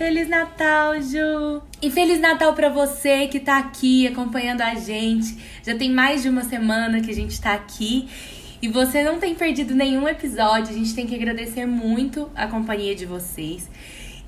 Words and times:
Feliz 0.00 0.30
Natal, 0.30 0.94
Ju! 1.02 1.60
E 1.82 1.90
Feliz 1.90 2.18
Natal 2.18 2.54
para 2.54 2.70
você 2.70 3.26
que 3.26 3.38
tá 3.38 3.58
aqui 3.58 4.06
acompanhando 4.06 4.62
a 4.62 4.74
gente. 4.74 5.36
Já 5.62 5.76
tem 5.76 5.90
mais 5.90 6.22
de 6.22 6.30
uma 6.30 6.42
semana 6.42 7.02
que 7.02 7.10
a 7.10 7.14
gente 7.14 7.38
tá 7.38 7.52
aqui 7.52 8.08
e 8.62 8.68
você 8.68 9.04
não 9.04 9.18
tem 9.18 9.34
perdido 9.34 9.74
nenhum 9.74 10.08
episódio. 10.08 10.70
A 10.70 10.78
gente 10.78 10.94
tem 10.94 11.06
que 11.06 11.14
agradecer 11.14 11.66
muito 11.66 12.30
a 12.34 12.46
companhia 12.46 12.94
de 12.94 13.04
vocês. 13.04 13.68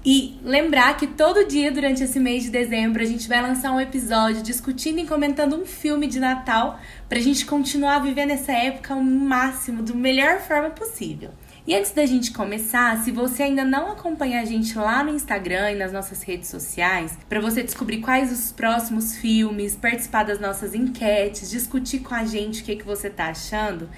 E 0.04 0.38
lembrar 0.44 0.94
que 0.98 1.06
todo 1.06 1.48
dia 1.48 1.72
durante 1.72 2.04
esse 2.04 2.20
mês 2.20 2.42
de 2.42 2.50
dezembro 2.50 3.02
a 3.02 3.06
gente 3.06 3.26
vai 3.26 3.40
lançar 3.40 3.72
um 3.72 3.80
episódio 3.80 4.42
discutindo 4.42 4.98
e 4.98 5.06
comentando 5.06 5.56
um 5.56 5.64
filme 5.64 6.06
de 6.06 6.20
Natal 6.20 6.78
pra 7.08 7.18
gente 7.18 7.46
continuar 7.46 8.00
vivendo 8.00 8.32
essa 8.32 8.52
época 8.52 8.92
ao 8.92 9.02
máximo, 9.02 9.82
da 9.82 9.94
melhor 9.94 10.38
forma 10.38 10.68
possível. 10.68 11.30
E 11.64 11.76
antes 11.76 11.92
da 11.92 12.04
gente 12.04 12.32
começar, 12.32 13.04
se 13.04 13.12
você 13.12 13.44
ainda 13.44 13.64
não 13.64 13.92
acompanha 13.92 14.40
a 14.40 14.44
gente 14.44 14.76
lá 14.76 15.04
no 15.04 15.10
Instagram 15.10 15.70
e 15.70 15.74
nas 15.76 15.92
nossas 15.92 16.20
redes 16.20 16.48
sociais, 16.48 17.16
para 17.28 17.40
você 17.40 17.62
descobrir 17.62 18.00
quais 18.00 18.32
os 18.32 18.50
próximos 18.50 19.16
filmes, 19.16 19.76
participar 19.76 20.24
das 20.24 20.40
nossas 20.40 20.74
enquetes, 20.74 21.48
discutir 21.48 22.00
com 22.00 22.16
a 22.16 22.24
gente 22.24 22.62
o 22.62 22.64
que, 22.64 22.74
que 22.74 22.84
você 22.84 23.08
tá 23.08 23.26
achando, 23.26 23.88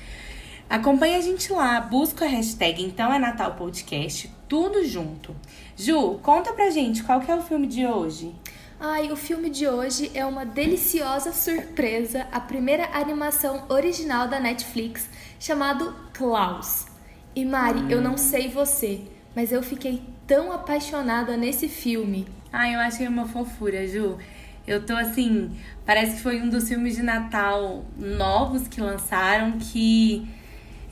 acompanha 0.68 1.16
a 1.16 1.22
gente 1.22 1.50
lá, 1.50 1.80
busca 1.80 2.26
a 2.26 2.28
hashtag 2.28 2.84
Então 2.84 3.10
é 3.10 3.18
Natal 3.18 3.54
Podcast, 3.54 4.30
tudo 4.46 4.84
junto. 4.84 5.34
Ju, 5.74 6.18
conta 6.22 6.52
pra 6.52 6.68
gente 6.68 7.02
qual 7.02 7.22
que 7.22 7.30
é 7.30 7.34
o 7.34 7.42
filme 7.42 7.66
de 7.66 7.86
hoje. 7.86 8.34
Ai, 8.78 9.10
o 9.10 9.16
filme 9.16 9.48
de 9.48 9.66
hoje 9.66 10.10
é 10.12 10.26
uma 10.26 10.44
deliciosa 10.44 11.32
surpresa, 11.32 12.26
a 12.30 12.40
primeira 12.40 12.90
animação 12.92 13.64
original 13.70 14.28
da 14.28 14.38
Netflix, 14.38 15.08
chamado 15.40 15.96
Klaus. 16.12 16.92
E 17.36 17.44
Mari, 17.44 17.90
eu 17.90 18.00
não 18.00 18.16
sei 18.16 18.48
você, 18.48 19.00
mas 19.34 19.50
eu 19.50 19.62
fiquei 19.62 20.00
tão 20.24 20.52
apaixonada 20.52 21.36
nesse 21.36 21.68
filme. 21.68 22.28
Ai, 22.52 22.76
eu 22.76 22.78
achei 22.78 23.08
uma 23.08 23.26
fofura, 23.26 23.86
Ju. 23.88 24.18
Eu 24.66 24.86
tô 24.86 24.94
assim, 24.94 25.50
parece 25.84 26.16
que 26.16 26.22
foi 26.22 26.40
um 26.40 26.48
dos 26.48 26.68
filmes 26.68 26.94
de 26.94 27.02
Natal 27.02 27.84
novos 27.98 28.68
que 28.68 28.80
lançaram 28.80 29.58
que 29.58 30.26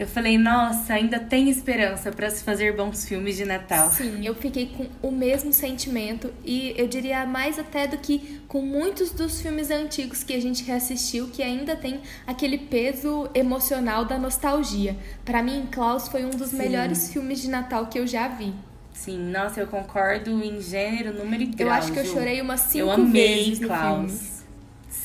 eu 0.02 0.08
falei, 0.08 0.36
nossa, 0.36 0.94
ainda 0.94 1.20
tem 1.20 1.48
esperança 1.48 2.10
para 2.10 2.28
se 2.28 2.42
fazer 2.42 2.74
bons 2.74 3.06
filmes 3.06 3.36
de 3.36 3.44
Natal. 3.44 3.90
Sim, 3.90 4.26
eu 4.26 4.34
fiquei 4.34 4.66
com 4.66 4.86
o 5.00 5.12
mesmo 5.12 5.52
sentimento 5.52 6.32
e 6.44 6.74
eu 6.76 6.88
diria 6.88 7.24
mais 7.24 7.58
até 7.58 7.86
do 7.86 7.96
que 7.98 8.40
com 8.48 8.60
muitos 8.62 9.12
dos 9.12 9.40
filmes 9.40 9.70
antigos 9.70 10.24
que 10.24 10.34
a 10.34 10.40
gente 10.40 10.64
reassistiu, 10.64 11.28
que 11.28 11.42
ainda 11.42 11.76
tem 11.76 12.00
aquele 12.26 12.58
peso 12.58 13.28
emocional 13.34 14.04
da 14.04 14.18
nostalgia. 14.18 14.96
Para 15.24 15.42
mim, 15.42 15.68
Klaus 15.70 16.08
foi 16.08 16.24
um 16.24 16.30
dos 16.30 16.48
Sim. 16.48 16.56
melhores 16.58 17.12
filmes 17.12 17.40
de 17.40 17.48
Natal 17.48 17.86
que 17.86 17.98
eu 17.98 18.06
já 18.06 18.26
vi. 18.26 18.52
Sim, 18.92 19.30
nossa, 19.30 19.60
eu 19.60 19.66
concordo 19.66 20.30
em 20.42 20.60
gênero, 20.60 21.14
número 21.14 21.42
e 21.42 21.46
grau. 21.46 21.68
Eu 21.68 21.74
acho 21.74 21.92
que 21.92 21.98
eu 21.98 22.04
chorei 22.04 22.40
umas 22.40 22.60
cinco 22.60 22.78
eu 22.78 22.90
amei 22.90 23.44
vezes 23.44 23.58
Klaus. 23.60 24.31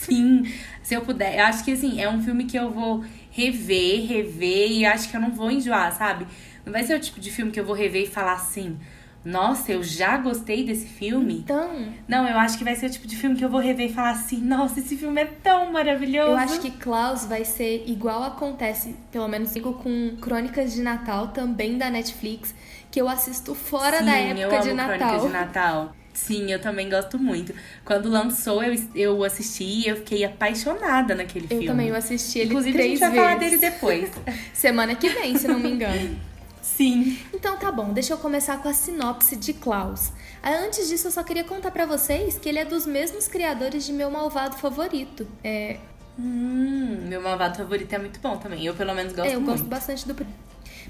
Sim, 0.08 0.44
se 0.82 0.94
eu 0.94 1.02
puder. 1.02 1.38
Eu 1.38 1.46
acho 1.46 1.64
que 1.64 1.72
assim, 1.72 2.02
é 2.02 2.10
um 2.10 2.22
filme 2.22 2.46
que 2.46 2.58
eu 2.58 2.72
vou 2.72 3.04
rever, 3.30 4.08
rever 4.08 4.72
e 4.72 4.86
acho 4.86 5.10
que 5.10 5.18
eu 5.18 5.22
não 5.22 5.32
vou 5.32 5.52
enjoar, 5.52 5.94
sabe? 5.94 6.26
Não 6.66 6.72
vai 6.72 6.84
ser 6.84 6.96
o 6.96 7.00
tipo 7.00 7.20
de 7.20 7.30
filme 7.30 7.52
que 7.52 7.60
eu 7.60 7.66
vou 7.66 7.76
rever 7.76 8.04
e 8.04 8.08
falar 8.08 8.34
assim. 8.34 8.78
Nossa, 9.26 9.74
eu 9.74 9.84
já 9.84 10.16
gostei 10.18 10.64
desse 10.64 10.88
filme. 10.88 11.40
Então. 11.40 11.94
Não, 12.08 12.26
eu 12.26 12.38
acho 12.38 12.58
que 12.58 12.64
vai 12.64 12.76
ser 12.78 12.86
o 12.86 12.90
tipo 12.90 13.06
de 13.06 13.18
filme 13.18 13.36
que 13.36 13.44
eu 13.44 13.50
vou 13.50 13.60
rever 13.60 13.90
e 13.90 13.94
falar 13.94 14.12
assim: 14.12 14.38
nossa, 14.38 14.80
esse 14.80 14.96
filme 14.96 15.22
é 15.22 15.26
tão 15.26 15.72
maravilhoso. 15.72 16.32
Eu 16.32 16.38
acho 16.38 16.62
que 16.62 16.72
Klaus 16.72 17.26
vai 17.26 17.44
ser 17.44 17.84
igual 17.88 18.24
acontece, 18.24 18.96
pelo 19.12 19.28
menos 19.28 19.54
digo 19.54 19.74
com 19.74 20.16
Crônicas 20.22 20.74
de 20.74 20.82
Natal, 20.82 21.30
também 21.30 21.78
da 21.78 21.90
Netflix, 21.90 22.56
que 22.90 23.02
eu 23.02 23.10
assisto 23.10 23.54
fora 23.54 24.00
Sim, 24.00 24.06
da 24.06 24.16
época 24.18 24.42
eu 24.42 24.52
amo 24.52 24.62
de 24.62 24.74
Natal. 24.74 24.98
Crônicas 24.98 25.22
de 25.24 25.34
Natal. 25.34 25.96
Sim, 26.18 26.52
eu 26.52 26.60
também 26.60 26.90
gosto 26.90 27.20
muito. 27.20 27.54
Quando 27.86 28.10
lançou, 28.10 28.64
eu, 28.64 28.76
eu 28.96 29.24
assisti 29.24 29.64
e 29.64 29.88
eu 29.88 29.98
fiquei 29.98 30.26
apaixonada 30.26 31.14
naquele 31.14 31.46
eu 31.46 31.50
filme. 31.50 31.66
Eu 31.66 31.72
também, 31.72 31.88
eu 31.90 31.96
assisti 31.96 32.40
ele 32.40 32.50
Inclusive, 32.50 32.74
três 32.74 33.00
vezes. 33.00 33.04
a 33.04 33.10
gente 33.10 33.16
vai 33.20 33.38
vezes. 33.40 33.60
falar 33.60 33.72
dele 33.92 34.12
depois. 34.12 34.12
Semana 34.52 34.96
que 34.96 35.10
vem, 35.10 35.38
se 35.38 35.48
não 35.48 35.60
me 35.60 35.70
engano. 35.70 36.20
Sim. 36.60 37.20
Então 37.32 37.56
tá 37.58 37.72
bom, 37.72 37.94
deixa 37.94 38.14
eu 38.14 38.18
começar 38.18 38.58
com 38.58 38.68
a 38.68 38.74
sinopse 38.74 39.36
de 39.36 39.54
Klaus. 39.54 40.12
Ah, 40.42 40.66
antes 40.66 40.90
disso, 40.90 41.08
eu 41.08 41.12
só 41.12 41.22
queria 41.24 41.44
contar 41.44 41.70
para 41.70 41.86
vocês 41.86 42.38
que 42.40 42.50
ele 42.50 42.58
é 42.58 42.66
dos 42.66 42.88
mesmos 42.88 43.28
criadores 43.28 43.86
de 43.86 43.94
Meu 43.94 44.10
Malvado 44.10 44.58
Favorito. 44.58 45.28
É... 45.44 45.78
Hum, 46.20 47.06
meu 47.08 47.22
malvado 47.22 47.58
favorito 47.58 47.94
é 47.94 48.00
muito 48.00 48.20
bom 48.20 48.38
também. 48.38 48.66
Eu, 48.66 48.74
pelo 48.74 48.94
menos, 48.96 49.14
gosto 49.14 49.30
é, 49.30 49.36
eu 49.36 49.40
muito. 49.40 49.52
gosto 49.52 49.66
bastante 49.66 50.08
do 50.08 50.16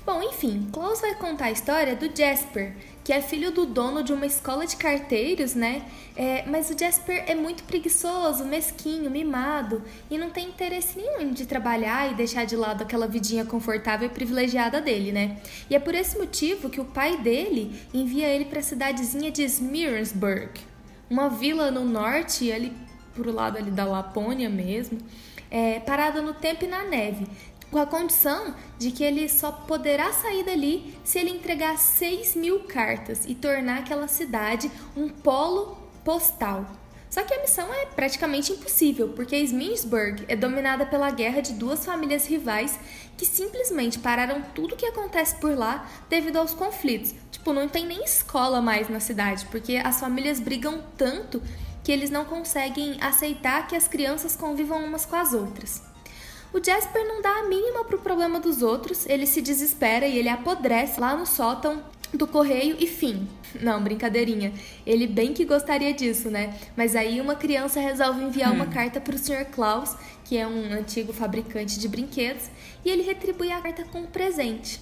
Bom, 0.08 0.24
enfim, 0.24 0.70
Klaus 0.72 1.02
vai 1.02 1.16
contar 1.16 1.48
a 1.48 1.52
história 1.52 1.94
do 1.94 2.06
Jasper, 2.06 2.74
que 3.04 3.12
é 3.12 3.22
filho 3.22 3.52
do 3.52 3.66
dono 3.66 4.02
de 4.02 4.14
uma 4.14 4.26
escola 4.26 4.66
de 4.66 4.78
carteiros, 4.78 5.54
né? 5.54 5.82
É, 6.16 6.46
mas 6.48 6.70
o 6.70 6.80
Jasper 6.80 7.26
é 7.28 7.36
muito 7.36 7.64
preguiçoso, 7.66 8.46
mesquinho, 8.46 9.12
mimado 9.12 9.84
e 10.10 10.18
não 10.18 10.30
tem 10.30 10.48
interesse 10.48 10.98
nenhum 10.98 11.34
de 11.34 11.46
trabalhar 11.46 12.10
e 12.10 12.16
deixar 12.16 12.46
de 12.46 12.56
lado 12.56 12.84
aquela 12.84 13.06
vidinha 13.06 13.44
confortável 13.44 14.08
e 14.08 14.10
privilegiada 14.10 14.80
dele, 14.80 15.12
né? 15.12 15.42
E 15.70 15.76
é 15.76 15.80
por 15.80 15.94
esse 15.94 16.18
motivo 16.18 16.70
que 16.70 16.80
o 16.80 16.86
pai 16.86 17.18
dele 17.18 17.78
envia 17.94 18.30
ele 18.30 18.46
para 18.46 18.60
a 18.60 18.64
cidadezinha 18.64 19.30
de 19.30 19.44
Smirnsburg, 19.44 20.52
uma 21.10 21.28
vila 21.28 21.70
no 21.70 21.84
norte, 21.84 22.50
ali 22.50 22.72
pro 23.14 23.30
lado 23.30 23.58
ali 23.58 23.72
da 23.72 23.84
Lapônia 23.84 24.50
mesmo, 24.50 25.00
é, 25.50 25.80
parada 25.80 26.22
no 26.22 26.34
tempo 26.34 26.66
e 26.66 26.68
na 26.68 26.84
neve, 26.84 27.26
com 27.72 27.80
a 27.80 27.86
condição 27.86 28.56
de 28.78 28.92
que 28.92 29.04
ele 29.04 29.28
só 29.28 29.52
poderá 29.52 30.12
sair 30.14 30.44
dali 30.44 30.98
se 31.04 31.20
ele 31.20 31.32
entregar 31.32 31.78
6 31.78 32.36
mil 32.36 32.62
cartas 32.62 33.26
e 33.26 33.36
tornar 33.36 33.80
aquela 33.80 34.08
cidade 34.08 34.72
um 34.96 35.10
polo 35.10 35.78
postal. 36.04 36.66
Só 37.10 37.24
que 37.24 37.34
a 37.34 37.42
missão 37.42 37.74
é 37.74 37.86
praticamente 37.86 38.52
impossível, 38.52 39.10
porque 39.10 39.38
Sminsburg 39.38 40.26
é 40.28 40.36
dominada 40.36 40.86
pela 40.86 41.10
guerra 41.10 41.42
de 41.42 41.54
duas 41.54 41.86
famílias 41.86 42.26
rivais 42.28 42.78
que 43.18 43.26
simplesmente 43.26 43.98
pararam 43.98 44.42
tudo 44.54 44.76
o 44.76 44.78
que 44.78 44.86
acontece 44.86 45.36
por 45.38 45.58
lá 45.58 45.90
devido 46.10 46.38
aos 46.38 46.54
conflitos. 46.54 47.16
Tipo, 47.32 47.54
não 47.54 47.68
tem 47.68 47.86
nem 47.86 48.04
escola 48.04 48.62
mais 48.62 48.90
na 48.90 49.00
cidade, 49.00 49.46
porque 49.50 49.78
as 49.78 50.00
famílias 50.00 50.40
brigam 50.40 50.84
tanto 50.98 51.42
que 51.84 51.92
eles 51.92 52.10
não 52.10 52.26
conseguem 52.26 52.98
aceitar 53.00 53.66
que 53.68 53.76
as 53.76 53.88
crianças 53.88 54.36
convivam 54.36 54.84
umas 54.84 55.06
com 55.06 55.16
as 55.16 55.34
outras. 55.34 55.87
O 56.54 56.64
Jasper 56.64 57.06
não 57.06 57.22
dá 57.22 57.40
a 57.40 57.44
mínima 57.44 57.84
pro 57.84 58.00
problema 58.00 58.40
dos 58.40 58.62
outros, 58.62 59.06
ele 59.08 59.28
se 59.28 59.42
desespera 59.42 60.08
e 60.08 60.18
ele 60.18 60.30
apodrece 60.30 61.00
lá 61.00 61.16
no 61.16 61.26
sótão 61.26 61.84
do 62.14 62.26
correio 62.26 62.78
e 62.80 62.88
fim. 62.88 63.28
Não, 63.62 63.84
brincadeirinha. 63.84 64.54
Ele 64.86 65.08
bem 65.08 65.34
que 65.34 65.44
gostaria 65.44 65.94
disso, 65.94 66.30
né? 66.30 66.58
Mas 66.76 66.96
aí 66.96 67.20
uma 67.20 67.36
criança 67.36 67.80
resolve 67.80 68.24
enviar 68.24 68.52
hum. 68.52 68.56
uma 68.56 68.68
carta 68.68 69.02
para 69.02 69.16
o 69.16 69.18
Sr. 69.18 69.46
Klaus, 69.52 69.96
que 70.24 70.38
é 70.38 70.48
um 70.48 70.72
antigo 70.74 71.12
fabricante 71.12 71.80
de 71.80 71.88
brinquedos, 71.88 72.50
e 72.84 72.90
ele 72.90 73.04
retribui 73.04 73.52
a 73.52 73.62
carta 73.62 73.84
com 73.86 74.00
um 74.02 74.06
presente. 74.06 74.80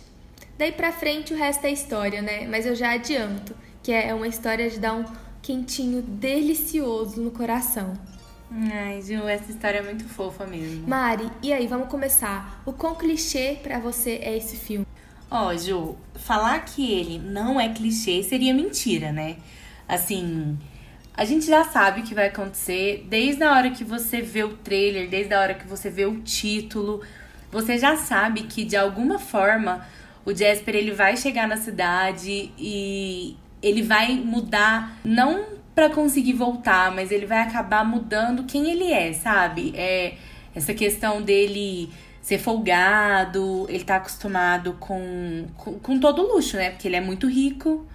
Daí 0.57 0.71
pra 0.71 0.91
frente 0.91 1.33
o 1.33 1.37
resto 1.37 1.65
é 1.65 1.71
história, 1.71 2.21
né? 2.21 2.47
Mas 2.47 2.65
eu 2.65 2.75
já 2.75 2.91
adianto 2.91 3.55
que 3.83 3.91
é 3.91 4.13
uma 4.13 4.27
história 4.27 4.69
de 4.69 4.79
dar 4.79 4.93
um 4.93 5.05
quentinho 5.41 6.01
delicioso 6.01 7.21
no 7.21 7.29
coração. 7.29 7.93
Ai, 8.51 9.01
Ju, 9.01 9.27
essa 9.27 9.51
história 9.51 9.79
é 9.79 9.81
muito 9.81 10.07
fofa 10.07 10.45
mesmo. 10.45 10.87
Mari, 10.87 11.29
e 11.41 11.51
aí, 11.51 11.67
vamos 11.67 11.89
começar. 11.89 12.61
O 12.65 12.71
quão 12.71 12.95
clichê 12.95 13.57
para 13.61 13.79
você 13.79 14.19
é 14.21 14.37
esse 14.37 14.55
filme? 14.55 14.85
Ó, 15.29 15.47
oh, 15.47 15.57
Ju, 15.57 15.97
falar 16.15 16.59
que 16.63 16.93
ele 16.93 17.17
não 17.19 17.59
é 17.59 17.69
clichê 17.69 18.21
seria 18.23 18.53
mentira, 18.53 19.11
né? 19.11 19.37
Assim, 19.87 20.57
a 21.17 21.25
gente 21.25 21.45
já 21.45 21.63
sabe 21.63 22.01
o 22.01 22.03
que 22.03 22.13
vai 22.13 22.27
acontecer 22.27 23.05
desde 23.09 23.43
a 23.43 23.51
hora 23.53 23.71
que 23.71 23.83
você 23.83 24.21
vê 24.21 24.43
o 24.43 24.57
trailer, 24.57 25.09
desde 25.09 25.33
a 25.33 25.41
hora 25.41 25.53
que 25.53 25.67
você 25.67 25.89
vê 25.89 26.05
o 26.05 26.21
título. 26.21 27.01
Você 27.51 27.77
já 27.77 27.95
sabe 27.95 28.43
que 28.43 28.63
de 28.63 28.75
alguma 28.75 29.17
forma 29.17 29.85
o 30.25 30.33
Jasper 30.33 30.75
ele 30.75 30.91
vai 30.91 31.15
chegar 31.17 31.47
na 31.47 31.57
cidade 31.57 32.51
e 32.57 33.37
ele 33.61 33.81
vai 33.81 34.15
mudar 34.15 34.97
não 35.03 35.54
para 35.75 35.89
conseguir 35.89 36.33
voltar, 36.33 36.89
mas 36.91 37.11
ele 37.11 37.25
vai 37.25 37.39
acabar 37.39 37.83
mudando 37.83 38.45
quem 38.45 38.71
ele 38.71 38.91
é, 38.91 39.11
sabe? 39.11 39.73
É 39.75 40.13
essa 40.55 40.73
questão 40.73 41.21
dele 41.21 41.91
ser 42.21 42.39
folgado, 42.39 43.67
ele 43.69 43.83
tá 43.83 43.97
acostumado 43.97 44.73
com, 44.79 45.45
com, 45.57 45.77
com 45.77 45.99
todo 45.99 46.23
luxo, 46.23 46.55
né? 46.55 46.71
Porque 46.71 46.87
ele 46.87 46.95
é 46.95 47.01
muito 47.01 47.27
rico 47.27 47.85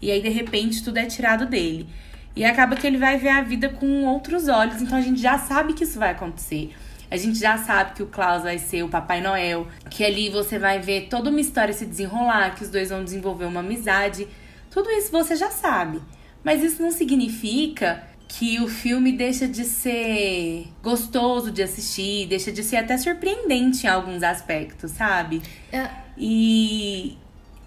e 0.00 0.10
aí 0.10 0.22
de 0.22 0.28
repente 0.28 0.82
tudo 0.82 0.96
é 0.98 1.06
tirado 1.06 1.44
dele. 1.44 1.88
E 2.36 2.44
acaba 2.44 2.76
que 2.76 2.86
ele 2.86 2.98
vai 2.98 3.18
ver 3.18 3.30
a 3.30 3.42
vida 3.42 3.68
com 3.68 4.04
outros 4.06 4.48
olhos, 4.48 4.80
então 4.80 4.96
a 4.96 5.00
gente 5.00 5.20
já 5.20 5.36
sabe 5.36 5.72
que 5.72 5.84
isso 5.84 5.98
vai 5.98 6.12
acontecer. 6.12 6.72
A 7.10 7.16
gente 7.16 7.38
já 7.38 7.58
sabe 7.58 7.92
que 7.92 8.02
o 8.02 8.06
Klaus 8.06 8.42
vai 8.42 8.58
ser 8.58 8.82
o 8.82 8.88
Papai 8.88 9.20
Noel, 9.20 9.68
que 9.90 10.04
ali 10.04 10.30
você 10.30 10.58
vai 10.58 10.80
ver 10.80 11.08
toda 11.08 11.30
uma 11.30 11.40
história 11.40 11.74
se 11.74 11.84
desenrolar, 11.84 12.54
que 12.54 12.62
os 12.62 12.70
dois 12.70 12.90
vão 12.90 13.04
desenvolver 13.04 13.44
uma 13.44 13.60
amizade. 13.60 14.26
Tudo 14.70 14.90
isso 14.90 15.12
você 15.12 15.36
já 15.36 15.50
sabe. 15.50 16.00
Mas 16.44 16.62
isso 16.62 16.82
não 16.82 16.90
significa 16.92 18.04
que 18.28 18.60
o 18.60 18.68
filme 18.68 19.12
deixa 19.12 19.46
de 19.46 19.64
ser 19.64 20.66
gostoso 20.82 21.50
de 21.50 21.62
assistir, 21.62 22.26
deixa 22.26 22.50
de 22.52 22.62
ser 22.62 22.76
até 22.76 22.96
surpreendente 22.98 23.86
em 23.86 23.88
alguns 23.88 24.22
aspectos, 24.22 24.90
sabe? 24.90 25.40
É. 25.72 25.88
E 26.18 27.16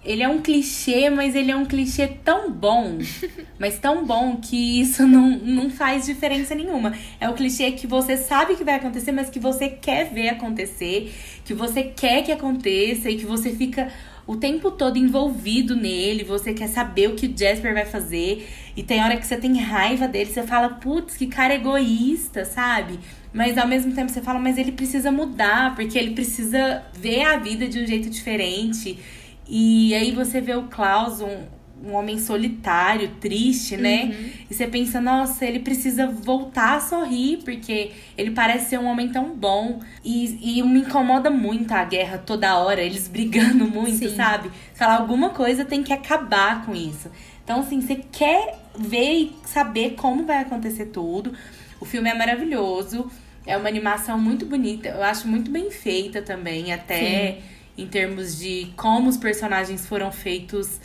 ele 0.04 0.22
é 0.22 0.28
um 0.28 0.40
clichê, 0.40 1.10
mas 1.10 1.34
ele 1.34 1.50
é 1.50 1.56
um 1.56 1.64
clichê 1.64 2.06
tão 2.06 2.50
bom, 2.50 2.98
mas 3.58 3.78
tão 3.78 4.04
bom 4.04 4.36
que 4.36 4.80
isso 4.80 5.06
não, 5.06 5.30
não 5.38 5.70
faz 5.70 6.06
diferença 6.06 6.54
nenhuma. 6.54 6.94
É 7.20 7.28
o 7.28 7.34
clichê 7.34 7.72
que 7.72 7.86
você 7.86 8.16
sabe 8.16 8.56
que 8.56 8.64
vai 8.64 8.76
acontecer, 8.76 9.12
mas 9.12 9.28
que 9.28 9.38
você 9.38 9.68
quer 9.68 10.10
ver 10.10 10.30
acontecer, 10.30 11.12
que 11.44 11.52
você 11.52 11.82
quer 11.82 12.22
que 12.22 12.32
aconteça 12.32 13.10
e 13.10 13.16
que 13.16 13.26
você 13.26 13.50
fica 13.50 13.90
o 14.26 14.36
tempo 14.36 14.70
todo 14.70 14.98
envolvido 14.98 15.74
nele, 15.74 16.22
você 16.22 16.52
quer 16.52 16.68
saber 16.68 17.08
o 17.08 17.14
que 17.14 17.26
o 17.26 17.34
Jasper 17.34 17.72
vai 17.72 17.86
fazer, 17.86 18.46
e 18.76 18.82
tem 18.82 19.02
hora 19.02 19.16
que 19.16 19.26
você 19.26 19.38
tem 19.38 19.58
raiva 19.58 20.06
dele, 20.06 20.30
você 20.30 20.42
fala, 20.42 20.68
putz, 20.68 21.16
que 21.16 21.26
cara 21.26 21.54
egoísta, 21.54 22.44
sabe? 22.44 23.00
Mas 23.32 23.56
ao 23.56 23.66
mesmo 23.66 23.94
tempo 23.94 24.12
você 24.12 24.20
fala, 24.20 24.38
mas 24.38 24.58
ele 24.58 24.72
precisa 24.72 25.10
mudar, 25.10 25.74
porque 25.74 25.98
ele 25.98 26.10
precisa 26.10 26.82
ver 26.94 27.22
a 27.22 27.38
vida 27.38 27.66
de 27.66 27.80
um 27.80 27.86
jeito 27.86 28.10
diferente. 28.10 28.98
E 29.48 29.94
aí 29.94 30.12
você 30.12 30.40
vê 30.40 30.54
o 30.54 30.64
Klaus, 30.64 31.20
um, 31.22 31.38
um 31.82 31.94
homem 31.94 32.18
solitário, 32.18 33.08
triste, 33.20 33.76
né? 33.76 34.04
Uhum. 34.04 34.30
E 34.50 34.54
você 34.54 34.66
pensa, 34.66 35.00
nossa, 35.00 35.46
ele 35.46 35.60
precisa 35.60 36.06
voltar 36.06 36.76
a 36.76 36.80
sorrir, 36.80 37.38
porque 37.44 37.92
ele 38.16 38.32
parece 38.32 38.70
ser 38.70 38.78
um 38.78 38.86
homem 38.86 39.08
tão 39.08 39.34
bom. 39.34 39.80
E, 40.04 40.58
e 40.58 40.62
me 40.62 40.80
incomoda 40.80 41.30
muito 41.30 41.72
a 41.72 41.84
guerra 41.84 42.18
toda 42.18 42.58
hora, 42.58 42.82
eles 42.82 43.06
brigando 43.08 43.66
muito, 43.66 44.08
Sim. 44.10 44.16
sabe? 44.16 44.50
Falar 44.74 44.96
alguma 44.96 45.30
coisa 45.30 45.64
tem 45.64 45.82
que 45.82 45.92
acabar 45.92 46.66
com 46.66 46.74
isso. 46.74 47.10
Então, 47.42 47.60
assim, 47.60 47.80
você 47.80 47.96
quer 47.96 48.58
ver 48.78 49.12
e 49.14 49.32
saber 49.46 49.94
como 49.94 50.26
vai 50.26 50.42
acontecer 50.42 50.86
tudo. 50.86 51.32
O 51.80 51.86
filme 51.86 52.10
é 52.10 52.14
maravilhoso. 52.14 53.10
É 53.46 53.56
uma 53.56 53.68
animação 53.68 54.18
muito 54.18 54.44
bonita. 54.44 54.88
Eu 54.88 55.02
acho 55.02 55.26
muito 55.26 55.50
bem 55.50 55.70
feita 55.70 56.20
também, 56.20 56.70
até 56.70 57.32
Sim. 57.32 57.42
Em 57.78 57.86
termos 57.86 58.38
de 58.38 58.72
como 58.76 59.08
os 59.08 59.16
personagens 59.16 59.86
foram 59.86 60.10
feitos 60.10 60.80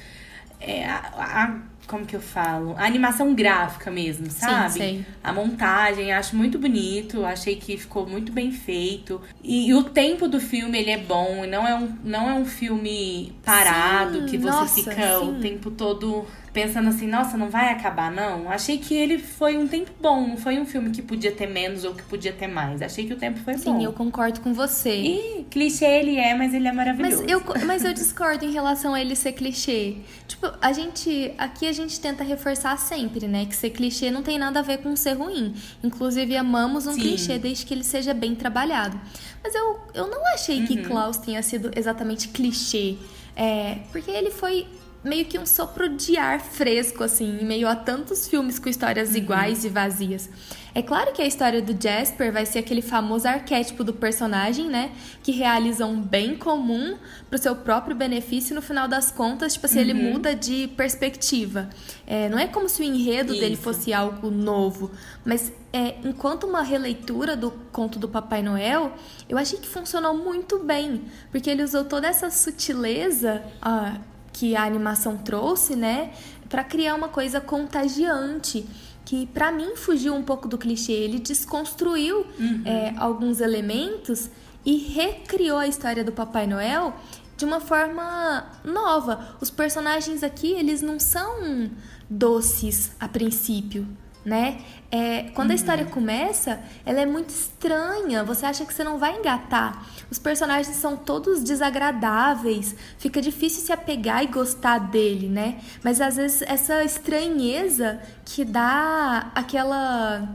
é, 0.66 0.86
a, 0.86 1.02
a, 1.18 1.58
como 1.88 2.06
que 2.06 2.16
eu 2.16 2.22
falo? 2.22 2.74
A 2.78 2.86
animação 2.86 3.34
gráfica 3.34 3.92
mesmo, 3.92 4.30
sabe? 4.32 4.72
Sim, 4.72 4.80
sei. 4.80 5.06
A 5.22 5.34
montagem, 5.34 6.14
acho 6.14 6.36
muito 6.36 6.58
bonito, 6.58 7.26
achei 7.26 7.58
que 7.58 7.76
ficou 7.78 8.08
muito 8.08 8.32
bem 8.32 8.52
feito. 8.52 9.22
E, 9.44 9.70
e, 9.70 9.74
o 9.74 9.84
tempo 9.84 10.28
do 10.28 10.40
filme, 10.40 10.78
ele 10.80 10.92
é 10.92 10.98
bom, 10.98 11.46
não 11.46 11.68
é 11.68 11.76
um, 11.76 11.98
não 12.04 12.30
é 12.30 12.34
um 12.34 12.46
filme 12.46 13.36
parado, 13.44 14.22
sim, 14.22 14.26
que 14.28 14.38
você 14.38 14.50
nossa, 14.50 14.74
fica 14.74 15.20
sim. 15.20 15.30
o 15.30 15.40
tempo 15.42 15.70
todo 15.70 16.26
pensando 16.54 16.90
assim, 16.90 17.08
nossa, 17.08 17.36
não 17.36 17.50
vai 17.50 17.72
acabar, 17.72 18.12
não. 18.12 18.50
Achei 18.50 18.78
que 18.78 18.94
ele 18.94 19.18
foi 19.18 19.58
um 19.58 19.68
tempo 19.68 19.92
bom, 20.00 20.28
não 20.28 20.38
foi 20.38 20.60
um 20.60 20.66
filme 20.66 20.92
que 20.92 21.02
podia 21.02 21.32
ter 21.32 21.48
menos 21.48 21.84
ou 21.84 21.96
que 21.96 22.04
podia 22.04 22.32
ter 22.32 22.48
mais. 22.48 22.82
Achei 22.82 23.08
que 23.08 23.14
o 23.14 23.18
tempo 23.18 23.40
foi 23.40 23.56
Sim, 23.56 23.72
bom. 23.72 23.80
Sim, 23.80 23.86
eu 23.86 23.92
concordo 23.92 24.40
com 24.40 24.54
você. 24.54 24.96
E 24.96 25.46
clichê 25.50 25.86
ele 25.86 26.18
é, 26.18 26.36
mas 26.36 26.54
ele 26.54 26.68
é 26.68 26.72
maravilhoso. 26.72 27.24
Mas 27.24 27.32
eu, 27.32 27.42
mas 27.66 27.84
eu 27.84 27.92
discordo 27.92 28.46
em 28.46 28.52
relação 28.52 28.94
a 28.94 29.02
ele 29.02 29.16
ser 29.16 29.32
clichê. 29.32 29.98
Tipo, 30.28 30.54
a 30.62 30.72
gente. 30.72 31.34
Aqui 31.40 31.68
a 31.68 31.72
gente 31.72 32.00
tenta 32.00 32.24
reforçar 32.24 32.78
sempre, 32.78 33.28
né? 33.28 33.48
Que 33.48 33.56
ser 33.56 33.72
clichê 33.72 34.12
não 34.12 34.22
tem 34.22 34.38
nada 34.38 34.60
a 34.60 34.64
ver 34.64 34.78
com 34.78 34.96
ser 34.96 35.14
ruim. 35.14 35.56
Inclusive, 35.84 36.38
amamos 36.38 36.86
um 36.86 36.94
Sim. 36.94 37.02
clichê 37.02 37.40
desde 37.40 37.66
que 37.66 37.74
ele 37.74 37.84
seja 37.84 38.14
bem 38.14 38.36
trabalhado. 38.36 39.00
Mas 39.44 39.56
eu, 39.56 39.80
eu 39.96 40.08
não 40.08 40.24
achei 40.28 40.60
uhum. 40.60 40.68
que 40.68 40.84
Klaus 40.84 41.18
tenha 41.18 41.42
sido 41.42 41.72
exatamente 41.76 42.28
clichê. 42.28 42.96
É, 43.36 43.80
porque 43.92 44.12
ele 44.12 44.30
foi 44.30 44.68
meio 45.04 45.26
que 45.26 45.38
um 45.38 45.46
sopro 45.46 45.90
de 45.90 46.18
ar 46.18 46.40
fresco, 46.40 47.04
assim, 47.04 47.40
em 47.42 47.46
meio 47.46 47.68
a 47.68 47.76
tantos 47.76 48.28
filmes 48.28 48.58
com 48.58 48.70
histórias 48.70 49.12
uhum. 49.12 49.18
iguais 49.18 49.66
e 49.66 49.70
vazias. 49.70 50.30
É 50.76 50.82
claro 50.82 51.12
que 51.14 51.22
a 51.22 51.26
história 51.26 51.62
do 51.62 51.80
Jasper 51.80 52.32
vai 52.32 52.48
ser 52.48 52.60
aquele 52.60 52.82
famoso 52.82 53.28
arquétipo 53.28 53.84
do 53.84 53.94
personagem, 53.94 54.68
né? 54.68 54.92
Que 55.22 55.32
realiza 55.32 55.86
um 55.86 56.02
bem 56.02 56.36
comum 56.36 56.98
pro 57.30 57.38
seu 57.38 57.56
próprio 57.56 57.96
benefício 57.96 58.56
no 58.56 58.62
final 58.62 58.88
das 58.88 59.12
contas, 59.12 59.54
tipo 59.54 59.68
assim, 59.68 59.76
uhum. 59.76 59.82
ele 59.82 59.94
muda 59.94 60.34
de 60.34 60.68
perspectiva. 60.70 61.70
É, 62.08 62.28
não 62.28 62.40
é 62.40 62.48
como 62.48 62.68
se 62.68 62.82
o 62.82 62.86
enredo 62.86 63.34
Isso. 63.34 63.42
dele 63.42 63.56
fosse 63.56 63.94
algo 63.94 64.32
novo, 64.32 64.90
mas 65.24 65.52
é, 65.72 65.96
enquanto 66.04 66.46
uma 66.46 66.64
releitura 66.64 67.36
do 67.36 67.52
conto 67.72 68.00
do 68.00 68.10
Papai 68.10 68.42
Noel, 68.42 68.94
eu 69.30 69.38
achei 69.38 69.60
que 69.60 69.68
funcionou 69.68 70.18
muito 70.18 70.58
bem, 70.60 71.04
porque 71.32 71.52
ele 71.52 71.62
usou 71.62 71.86
toda 71.86 72.08
essa 72.08 72.32
sutileza. 72.32 73.44
Ah, 73.62 74.00
que 74.34 74.56
a 74.56 74.64
animação 74.64 75.16
trouxe, 75.18 75.76
né, 75.76 76.12
para 76.50 76.64
criar 76.64 76.96
uma 76.96 77.08
coisa 77.08 77.40
contagiante 77.40 78.66
que 79.06 79.28
para 79.28 79.52
mim 79.52 79.76
fugiu 79.76 80.14
um 80.14 80.24
pouco 80.24 80.48
do 80.48 80.58
clichê. 80.58 80.94
Ele 80.94 81.20
desconstruiu 81.20 82.26
uhum. 82.40 82.62
é, 82.66 82.94
alguns 82.98 83.42
elementos 83.42 84.30
e 84.66 84.78
recriou 84.78 85.58
a 85.58 85.68
história 85.68 86.04
do 86.04 86.12
Papai 86.12 86.48
Noel 86.48 86.94
de 87.36 87.46
uma 87.46 87.60
forma 87.60 88.46
nova. 88.64 89.36
Os 89.42 89.50
personagens 89.50 90.24
aqui 90.24 90.54
eles 90.54 90.82
não 90.82 91.00
são 91.00 91.70
doces 92.10 92.92
a 93.00 93.08
princípio 93.08 93.88
né? 94.26 94.62
É, 94.92 95.24
quando 95.34 95.50
uhum. 95.50 95.54
a 95.54 95.56
história 95.56 95.86
começa, 95.86 96.62
ela 96.86 97.02
é 97.02 97.06
muito 97.06 97.30
estranha. 97.30 98.24
Você 98.24 98.46
acha 98.46 98.64
que 98.66 98.74
você 98.74 98.84
não 98.84 98.98
vai 98.98 99.18
engatar. 99.18 99.86
Os 100.10 100.20
personagens 100.20 100.76
são 100.78 100.96
todos 100.96 101.42
desagradáveis. 101.42 102.76
Fica 102.98 103.22
difícil 103.22 103.64
se 103.64 103.72
apegar 103.72 104.24
e 104.24 104.28
gostar 104.28 104.78
dele, 104.78 105.28
né? 105.28 105.60
Mas 105.84 106.00
às 106.00 106.16
vezes 106.16 106.42
essa 106.44 106.84
estranheza 106.84 108.00
que 108.24 108.46
dá 108.46 109.32
aquela 109.34 110.28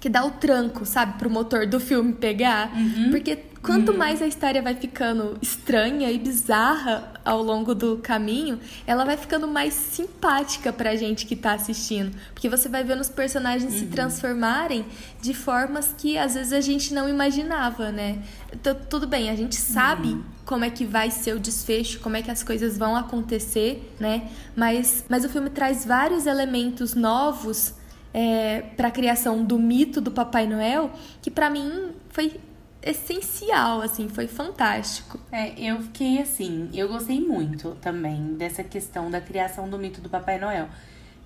que 0.00 0.08
dá 0.08 0.24
o 0.24 0.30
tranco, 0.30 0.86
sabe, 0.86 1.18
pro 1.18 1.28
motor 1.28 1.66
do 1.66 1.78
filme 1.78 2.14
pegar. 2.14 2.74
Uhum. 2.74 3.10
Porque 3.10 3.38
quanto 3.62 3.92
uhum. 3.92 3.98
mais 3.98 4.22
a 4.22 4.26
história 4.26 4.62
vai 4.62 4.74
ficando 4.74 5.36
estranha 5.42 6.10
e 6.10 6.18
bizarra 6.18 7.12
ao 7.22 7.42
longo 7.42 7.74
do 7.74 7.98
caminho, 7.98 8.58
ela 8.86 9.04
vai 9.04 9.18
ficando 9.18 9.46
mais 9.46 9.74
simpática 9.74 10.72
pra 10.72 10.96
gente 10.96 11.26
que 11.26 11.36
tá 11.36 11.52
assistindo. 11.52 12.16
Porque 12.32 12.48
você 12.48 12.66
vai 12.66 12.82
vendo 12.82 13.00
os 13.00 13.10
personagens 13.10 13.74
uhum. 13.74 13.78
se 13.78 13.86
transformarem 13.86 14.86
de 15.20 15.34
formas 15.34 15.94
que 15.96 16.16
às 16.16 16.32
vezes 16.32 16.54
a 16.54 16.62
gente 16.62 16.94
não 16.94 17.06
imaginava, 17.06 17.92
né? 17.92 18.22
Então, 18.50 18.74
tudo 18.88 19.06
bem, 19.06 19.28
a 19.28 19.36
gente 19.36 19.56
sabe 19.56 20.08
uhum. 20.08 20.22
como 20.46 20.64
é 20.64 20.70
que 20.70 20.86
vai 20.86 21.10
ser 21.10 21.36
o 21.36 21.38
desfecho, 21.38 22.00
como 22.00 22.16
é 22.16 22.22
que 22.22 22.30
as 22.30 22.42
coisas 22.42 22.78
vão 22.78 22.96
acontecer, 22.96 23.94
né? 24.00 24.30
Mas, 24.56 25.04
mas 25.10 25.26
o 25.26 25.28
filme 25.28 25.50
traz 25.50 25.84
vários 25.84 26.24
elementos 26.24 26.94
novos 26.94 27.74
é, 28.12 28.62
para 28.76 28.88
a 28.88 28.90
criação 28.90 29.44
do 29.44 29.58
mito 29.58 30.00
do 30.00 30.10
Papai 30.10 30.46
Noel, 30.46 30.90
que 31.22 31.30
para 31.30 31.48
mim 31.48 31.92
foi 32.08 32.40
essencial, 32.82 33.82
assim, 33.82 34.08
foi 34.08 34.26
fantástico. 34.26 35.18
É, 35.30 35.52
eu 35.60 35.80
fiquei 35.82 36.20
assim, 36.20 36.70
eu 36.72 36.88
gostei 36.88 37.20
muito 37.20 37.76
também 37.80 38.34
dessa 38.34 38.64
questão 38.64 39.10
da 39.10 39.20
criação 39.20 39.68
do 39.68 39.78
mito 39.78 40.00
do 40.00 40.08
Papai 40.08 40.38
Noel, 40.38 40.68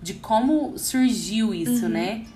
de 0.03 0.15
como 0.15 0.77
surgiu 0.79 1.55
isso, 1.55 1.85
uhum. 1.85 1.93
né? 1.93 2.27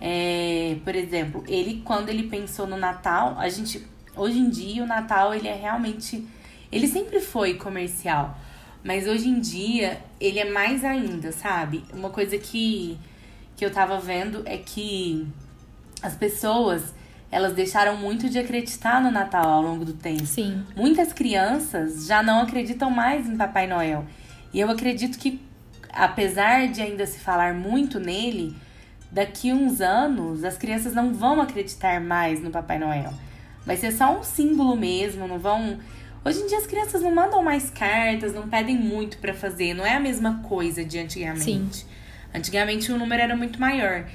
É, 0.00 0.76
por 0.82 0.94
exemplo, 0.94 1.44
ele 1.46 1.82
quando 1.84 2.08
ele 2.08 2.24
pensou 2.24 2.66
no 2.66 2.76
Natal, 2.76 3.36
a 3.38 3.48
gente 3.48 3.86
hoje 4.16 4.38
em 4.38 4.50
dia 4.50 4.82
o 4.82 4.86
Natal 4.86 5.34
ele 5.34 5.46
é 5.46 5.54
realmente, 5.54 6.26
ele 6.72 6.88
sempre 6.88 7.20
foi 7.20 7.54
comercial, 7.54 8.36
mas 8.82 9.06
hoje 9.06 9.28
em 9.28 9.38
dia 9.38 10.00
ele 10.20 10.40
é 10.40 10.50
mais 10.50 10.84
ainda, 10.84 11.30
sabe? 11.30 11.84
Uma 11.92 12.10
coisa 12.10 12.36
que 12.38 12.98
que 13.56 13.64
eu 13.64 13.72
tava 13.72 13.98
vendo 13.98 14.42
é 14.44 14.56
que 14.56 15.26
as 16.02 16.14
pessoas 16.14 16.94
elas 17.30 17.52
deixaram 17.52 17.96
muito 17.96 18.28
de 18.28 18.38
acreditar 18.38 19.02
no 19.02 19.10
Natal 19.10 19.48
ao 19.48 19.60
longo 19.60 19.84
do 19.84 19.92
tempo. 19.92 20.24
Sim. 20.24 20.62
Muitas 20.76 21.12
crianças 21.12 22.06
já 22.06 22.22
não 22.22 22.42
acreditam 22.42 22.90
mais 22.90 23.28
em 23.28 23.36
Papai 23.36 23.66
Noel. 23.66 24.04
E 24.52 24.60
eu 24.60 24.70
acredito 24.70 25.18
que, 25.18 25.40
apesar 25.92 26.68
de 26.68 26.80
ainda 26.80 27.04
se 27.06 27.18
falar 27.18 27.52
muito 27.52 27.98
nele, 27.98 28.54
daqui 29.10 29.52
uns 29.52 29.80
anos 29.80 30.44
as 30.44 30.56
crianças 30.56 30.94
não 30.94 31.12
vão 31.12 31.40
acreditar 31.40 32.00
mais 32.00 32.40
no 32.40 32.50
Papai 32.50 32.78
Noel. 32.78 33.12
Vai 33.66 33.76
ser 33.76 33.90
só 33.90 34.16
um 34.16 34.22
símbolo 34.22 34.76
mesmo, 34.76 35.26
não 35.26 35.38
vão. 35.38 35.78
Hoje 36.24 36.38
em 36.40 36.46
dia 36.46 36.58
as 36.58 36.66
crianças 36.66 37.02
não 37.02 37.12
mandam 37.12 37.42
mais 37.42 37.68
cartas, 37.68 38.32
não 38.32 38.48
pedem 38.48 38.78
muito 38.78 39.18
para 39.18 39.34
fazer, 39.34 39.74
não 39.74 39.84
é 39.84 39.94
a 39.94 40.00
mesma 40.00 40.40
coisa 40.48 40.84
de 40.84 41.00
antigamente. 41.00 41.78
Sim. 41.78 41.86
Antigamente 42.34 42.90
o 42.90 42.98
número 42.98 43.22
era 43.22 43.36
muito 43.36 43.60
maior. 43.60 44.06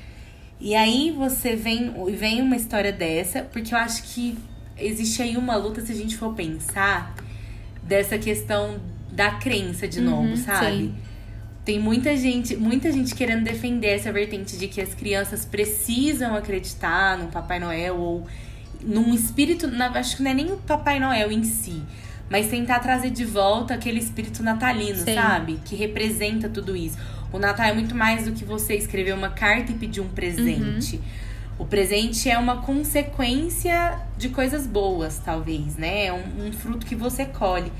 E 0.60 0.76
aí 0.76 1.12
você 1.12 1.56
vem, 1.56 1.94
vem 2.16 2.42
uma 2.42 2.56
história 2.56 2.92
dessa, 2.92 3.44
porque 3.44 3.74
eu 3.74 3.78
acho 3.78 4.04
que 4.04 4.38
existe 4.78 5.22
aí 5.22 5.38
uma 5.38 5.56
luta, 5.56 5.82
se 5.82 5.92
a 5.92 5.96
gente 5.96 6.18
for 6.18 6.34
pensar, 6.34 7.16
dessa 7.82 8.18
questão 8.18 8.80
da 9.12 9.32
crença 9.32 9.88
de 9.88 10.02
novo, 10.02 10.30
uhum, 10.30 10.38
sabe? 10.38 10.78
Sim. 10.78 10.96
Tem 11.64 11.80
muita 11.80 12.16
gente, 12.18 12.56
muita 12.56 12.92
gente 12.92 13.16
querendo 13.16 13.44
defender 13.44 13.90
essa 13.90 14.12
vertente 14.12 14.58
de 14.58 14.68
que 14.68 14.82
as 14.82 14.94
crianças 14.94 15.46
precisam 15.46 16.36
acreditar 16.36 17.18
no 17.18 17.28
Papai 17.28 17.60
Noel 17.60 17.98
ou 17.98 18.28
num 18.82 19.14
espírito, 19.14 19.68
na, 19.68 19.88
acho 19.90 20.18
que 20.18 20.24
não 20.24 20.32
é 20.32 20.34
nem 20.34 20.52
o 20.52 20.58
Papai 20.58 21.00
Noel 21.00 21.32
em 21.32 21.44
si, 21.44 21.82
mas 22.30 22.48
tentar 22.48 22.80
trazer 22.80 23.10
de 23.10 23.26
volta 23.26 23.74
aquele 23.74 24.00
espírito 24.00 24.44
natalino, 24.44 25.00
Sim. 25.00 25.16
sabe? 25.16 25.60
Que 25.66 25.76
representa 25.76 26.48
tudo 26.48 26.76
isso 26.76 26.98
o 27.32 27.38
Natal 27.38 27.68
é 27.68 27.74
muito 27.74 27.96
mais 27.96 28.26
do 28.26 28.32
que 28.32 28.44
você 28.44 28.76
escrever 28.76 29.14
uma 29.14 29.30
carta 29.30 29.72
e 29.72 29.76
pedir 29.76 30.02
um 30.02 30.10
presente. 30.10 30.96
Uhum. 30.96 31.02
O 31.60 31.66
presente 31.66 32.30
é 32.30 32.38
uma 32.38 32.62
consequência 32.62 34.00
de 34.18 34.30
coisas 34.30 34.66
boas, 34.66 35.20
talvez, 35.20 35.76
né? 35.76 36.06
É 36.06 36.14
um, 36.14 36.48
um 36.48 36.52
fruto 36.52 36.86
que 36.86 36.96
você 36.96 37.26
colhe. 37.26 37.72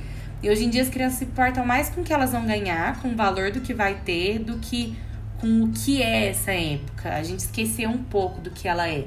E 0.44 0.50
hoje 0.50 0.66
em 0.66 0.70
dia 0.70 0.82
as 0.82 0.90
crianças 0.90 1.20
se 1.20 1.26
importam 1.26 1.66
mais 1.66 1.90
com 1.90 2.02
o 2.02 2.04
que 2.04 2.14
elas 2.14 2.32
vão 2.32 2.46
ganhar, 2.46 3.02
com 3.02 3.10
o 3.10 3.16
valor 3.16 3.52
do 3.52 3.62
que 3.62 3.74
vai 3.74 3.96
ter, 3.96 4.40
do 4.40 4.58
que 4.58 4.96
com 5.40 5.64
o 5.64 5.70
que 5.70 6.04
é 6.04 6.28
essa 6.28 6.52
época. 6.52 7.16
A 7.16 7.24
gente 7.24 7.40
esqueceu 7.40 7.90
um 7.90 8.04
pouco 8.04 8.42
do 8.42 8.52
que 8.52 8.68
ela 8.68 8.88
é. 8.88 9.06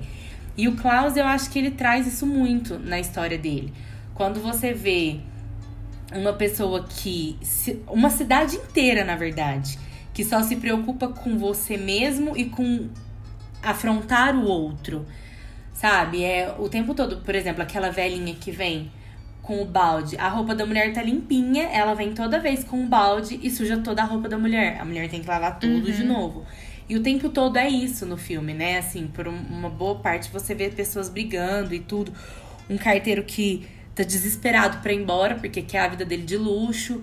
E 0.56 0.66
o 0.66 0.74
Klaus, 0.76 1.16
eu 1.16 1.26
acho 1.26 1.50
que 1.50 1.58
ele 1.58 1.70
traz 1.70 2.06
isso 2.06 2.26
muito 2.26 2.78
na 2.78 2.98
história 2.98 3.38
dele. 3.38 3.72
Quando 4.14 4.40
você 4.40 4.72
vê 4.72 5.20
uma 6.14 6.32
pessoa 6.32 6.84
que. 6.88 7.38
Uma 7.88 8.10
cidade 8.10 8.56
inteira, 8.56 9.04
na 9.04 9.16
verdade, 9.16 9.78
que 10.12 10.24
só 10.24 10.42
se 10.42 10.56
preocupa 10.56 11.08
com 11.08 11.38
você 11.38 11.76
mesmo 11.76 12.36
e 12.36 12.46
com 12.46 12.88
afrontar 13.62 14.34
o 14.36 14.44
outro. 14.44 15.06
Sabe? 15.72 16.22
É 16.22 16.54
o 16.58 16.68
tempo 16.68 16.94
todo, 16.94 17.18
por 17.18 17.34
exemplo, 17.34 17.62
aquela 17.62 17.90
velhinha 17.90 18.34
que 18.34 18.50
vem 18.50 18.90
com 19.42 19.60
o 19.60 19.64
balde. 19.64 20.16
A 20.16 20.28
roupa 20.28 20.54
da 20.54 20.64
mulher 20.64 20.92
tá 20.92 21.02
limpinha, 21.02 21.64
ela 21.64 21.94
vem 21.94 22.12
toda 22.12 22.38
vez 22.38 22.62
com 22.62 22.84
o 22.84 22.86
balde 22.86 23.40
e 23.42 23.50
suja 23.50 23.76
toda 23.78 24.02
a 24.02 24.04
roupa 24.04 24.28
da 24.28 24.38
mulher. 24.38 24.80
A 24.80 24.84
mulher 24.84 25.08
tem 25.10 25.20
que 25.20 25.28
lavar 25.28 25.58
tudo 25.58 25.88
uhum. 25.88 25.92
de 25.92 26.04
novo. 26.04 26.46
E 26.88 26.96
o 26.96 27.02
tempo 27.02 27.28
todo 27.28 27.56
é 27.56 27.68
isso 27.68 28.06
no 28.06 28.16
filme, 28.16 28.54
né? 28.54 28.78
Assim, 28.78 29.06
por 29.06 29.26
uma 29.26 29.68
boa 29.68 29.96
parte 29.96 30.30
você 30.30 30.54
vê 30.54 30.68
pessoas 30.68 31.08
brigando 31.08 31.74
e 31.74 31.80
tudo. 31.80 32.12
Um 32.68 32.76
carteiro 32.76 33.24
que 33.24 33.66
tá 33.94 34.02
desesperado 34.02 34.78
para 34.78 34.92
ir 34.92 35.00
embora 35.00 35.34
porque 35.34 35.62
quer 35.62 35.80
a 35.80 35.88
vida 35.88 36.04
dele 36.04 36.22
de 36.22 36.36
luxo 36.36 37.02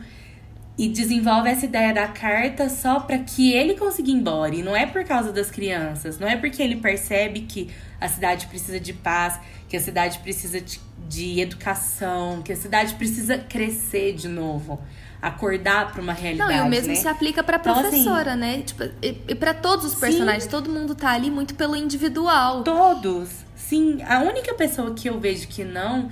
e 0.80 0.88
desenvolve 0.88 1.50
essa 1.50 1.66
ideia 1.66 1.94
da 1.94 2.08
carta 2.08 2.70
só 2.70 3.02
para 3.02 3.18
que 3.18 3.52
ele 3.52 3.76
consiga 3.76 4.10
ir 4.10 4.14
embora. 4.14 4.56
E 4.56 4.64
não 4.64 4.74
é 4.74 4.86
por 4.86 5.04
causa 5.04 5.30
das 5.30 5.52
crianças, 5.52 6.18
não 6.18 6.26
é 6.28 6.38
porque 6.38 6.64
ele 6.64 6.78
percebe 6.78 7.42
que 7.42 7.70
a 8.00 8.08
cidade 8.08 8.48
precisa 8.48 8.80
de 8.80 8.94
paz, 8.94 9.38
que 9.68 9.76
a 9.76 9.82
cidade 9.82 10.20
precisa 10.20 10.62
de, 10.62 10.80
de 11.10 11.42
educação, 11.42 12.42
que 12.42 12.54
a 12.54 12.56
cidade 12.56 12.96
precisa 12.96 13.38
crescer 13.38 14.14
de 14.14 14.30
novo. 14.30 14.82
Acordar 15.22 15.92
para 15.92 16.02
uma 16.02 16.14
realidade. 16.14 16.50
Não, 16.50 16.64
e 16.64 16.66
o 16.66 16.70
mesmo 16.70 16.94
né? 16.94 16.96
se 16.96 17.06
aplica 17.10 17.44
pra 17.44 17.60
professora, 17.60 18.36
então, 18.36 18.48
assim, 18.48 18.58
né? 18.58 18.62
Tipo, 18.62 18.84
e, 19.02 19.18
e 19.28 19.36
para 19.36 19.54
todos 19.54 19.86
os 19.86 19.96
personagens. 19.96 20.46
Sim, 20.46 20.50
todo 20.50 20.70
mundo 20.70 20.96
tá 20.96 21.10
ali 21.10 21.30
muito 21.30 21.56
pelo 21.56 21.76
individual. 21.76 22.64
Todos. 22.64 23.28
Sim. 23.54 24.02
A 24.04 24.22
única 24.22 24.54
pessoa 24.54 24.94
que 24.94 25.10
eu 25.10 25.20
vejo 25.20 25.46
que 25.50 25.66
não, 25.66 26.10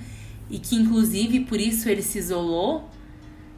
e 0.50 0.58
que 0.58 0.76
inclusive 0.76 1.40
por 1.40 1.60
isso 1.60 1.88
ele 1.88 2.02
se 2.02 2.18
isolou, 2.18 2.88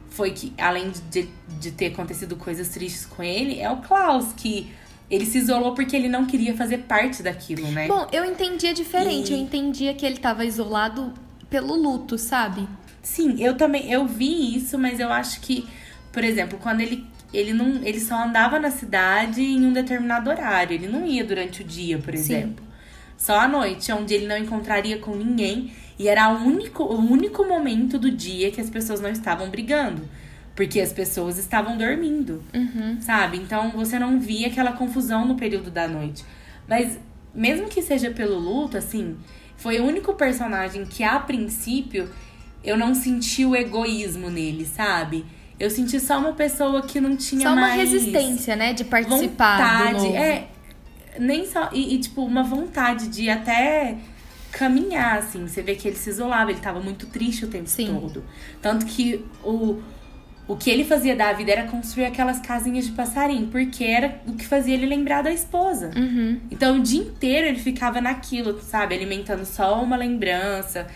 foi 0.09 0.31
que, 0.31 0.53
além 0.57 0.91
de, 1.09 1.29
de 1.59 1.71
ter 1.71 1.87
acontecido 1.87 2.35
coisas 2.35 2.69
tristes 2.69 3.05
com 3.05 3.23
ele, 3.23 3.59
é 3.59 3.69
o 3.71 3.77
Klaus, 3.77 4.33
que 4.33 4.71
ele 5.09 5.25
se 5.25 5.37
isolou 5.37 5.73
porque 5.73 5.95
ele 5.95 6.09
não 6.09 6.25
queria 6.25 6.55
fazer 6.55 6.79
parte 6.79 7.23
daquilo, 7.23 7.69
né? 7.71 7.87
Bom, 7.87 8.07
eu 8.11 8.25
entendia 8.25 8.73
diferente. 8.73 9.31
E... 9.31 9.35
Eu 9.35 9.39
entendia 9.39 9.93
que 9.93 10.05
ele 10.05 10.15
estava 10.15 10.45
isolado 10.45 11.13
pelo 11.49 11.75
luto, 11.75 12.17
sabe? 12.17 12.67
Sim, 13.01 13.41
eu 13.43 13.55
também. 13.55 13.91
Eu 13.91 14.05
vi 14.05 14.55
isso, 14.55 14.77
mas 14.77 14.99
eu 14.99 15.11
acho 15.11 15.41
que, 15.41 15.67
por 16.11 16.23
exemplo, 16.23 16.57
quando 16.61 16.81
ele. 16.81 17.05
Ele, 17.33 17.53
não, 17.53 17.81
ele 17.85 17.99
só 18.01 18.25
andava 18.25 18.59
na 18.59 18.69
cidade 18.69 19.41
em 19.41 19.65
um 19.65 19.71
determinado 19.71 20.29
horário. 20.29 20.73
Ele 20.73 20.87
não 20.87 21.05
ia 21.05 21.23
durante 21.23 21.61
o 21.61 21.63
dia, 21.63 21.97
por 21.97 22.13
exemplo. 22.13 22.61
Sim. 22.61 22.71
Só 23.17 23.39
à 23.39 23.47
noite, 23.47 23.89
onde 23.93 24.13
ele 24.13 24.27
não 24.27 24.37
encontraria 24.37 24.97
com 24.97 25.15
ninguém. 25.15 25.71
E 26.01 26.07
era 26.07 26.29
o 26.33 26.43
único, 26.43 26.81
o 26.81 26.99
único 26.99 27.45
momento 27.45 27.99
do 27.99 28.09
dia 28.09 28.49
que 28.49 28.59
as 28.59 28.71
pessoas 28.71 28.99
não 28.99 29.11
estavam 29.11 29.51
brigando. 29.51 30.01
Porque 30.55 30.81
as 30.81 30.91
pessoas 30.91 31.37
estavam 31.37 31.77
dormindo, 31.77 32.43
uhum. 32.51 32.99
sabe? 32.99 33.37
Então 33.37 33.69
você 33.69 33.99
não 33.99 34.19
via 34.19 34.47
aquela 34.47 34.71
confusão 34.71 35.27
no 35.27 35.35
período 35.35 35.69
da 35.69 35.87
noite. 35.87 36.25
Mas 36.67 36.97
mesmo 37.35 37.67
que 37.67 37.83
seja 37.83 38.09
pelo 38.09 38.39
luto, 38.39 38.77
assim, 38.77 39.15
foi 39.57 39.79
o 39.79 39.85
único 39.85 40.15
personagem 40.15 40.85
que 40.85 41.03
a 41.03 41.19
princípio 41.19 42.09
eu 42.63 42.75
não 42.75 42.95
senti 42.95 43.45
o 43.45 43.55
egoísmo 43.55 44.31
nele, 44.31 44.65
sabe? 44.65 45.23
Eu 45.59 45.69
senti 45.69 45.99
só 45.99 46.17
uma 46.17 46.33
pessoa 46.33 46.81
que 46.81 46.99
não 46.99 47.15
tinha 47.15 47.43
só 47.43 47.55
mais. 47.55 47.73
Só 47.73 47.79
uma 47.79 47.83
resistência, 47.83 48.55
né? 48.55 48.73
De 48.73 48.85
participar. 48.85 49.93
Vontade. 49.93 50.15
É. 50.15 50.47
Nem 51.19 51.45
só. 51.45 51.69
E, 51.71 51.93
e, 51.93 51.99
tipo, 51.99 52.25
uma 52.25 52.41
vontade 52.41 53.07
de 53.07 53.29
até 53.29 53.97
caminhar, 54.51 55.17
assim. 55.19 55.47
Você 55.47 55.61
vê 55.61 55.75
que 55.75 55.87
ele 55.87 55.97
se 55.97 56.09
isolava, 56.09 56.51
ele 56.51 56.59
tava 56.59 56.79
muito 56.79 57.07
triste 57.07 57.45
o 57.45 57.47
tempo 57.47 57.69
Sim. 57.69 57.87
todo. 57.87 58.23
Tanto 58.61 58.85
que 58.85 59.25
o, 59.43 59.81
o 60.47 60.55
que 60.55 60.69
ele 60.69 60.83
fazia 60.83 61.15
da 61.15 61.31
vida 61.33 61.51
era 61.51 61.63
construir 61.63 62.05
aquelas 62.05 62.39
casinhas 62.39 62.85
de 62.85 62.91
passarinho, 62.91 63.47
porque 63.47 63.83
era 63.83 64.21
o 64.27 64.33
que 64.33 64.45
fazia 64.45 64.73
ele 64.73 64.85
lembrar 64.85 65.21
da 65.21 65.31
esposa. 65.31 65.91
Uhum. 65.95 66.39
Então 66.51 66.77
o 66.77 66.81
dia 66.81 67.01
inteiro 67.01 67.47
ele 67.47 67.59
ficava 67.59 68.01
naquilo, 68.01 68.61
sabe? 68.61 68.93
Alimentando 68.95 69.45
só 69.45 69.81
uma 69.81 69.95
lembrança 69.95 70.87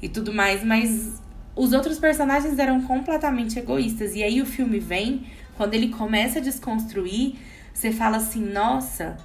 e 0.00 0.08
tudo 0.08 0.32
mais, 0.32 0.64
mas 0.64 1.20
os 1.54 1.72
outros 1.72 1.98
personagens 1.98 2.58
eram 2.58 2.82
completamente 2.82 3.58
egoístas. 3.58 4.14
E 4.14 4.22
aí 4.22 4.40
o 4.40 4.46
filme 4.46 4.78
vem, 4.78 5.26
quando 5.56 5.74
ele 5.74 5.88
começa 5.88 6.38
a 6.38 6.42
desconstruir, 6.42 7.34
você 7.72 7.92
fala 7.92 8.16
assim: 8.16 8.44
nossa 8.44 9.16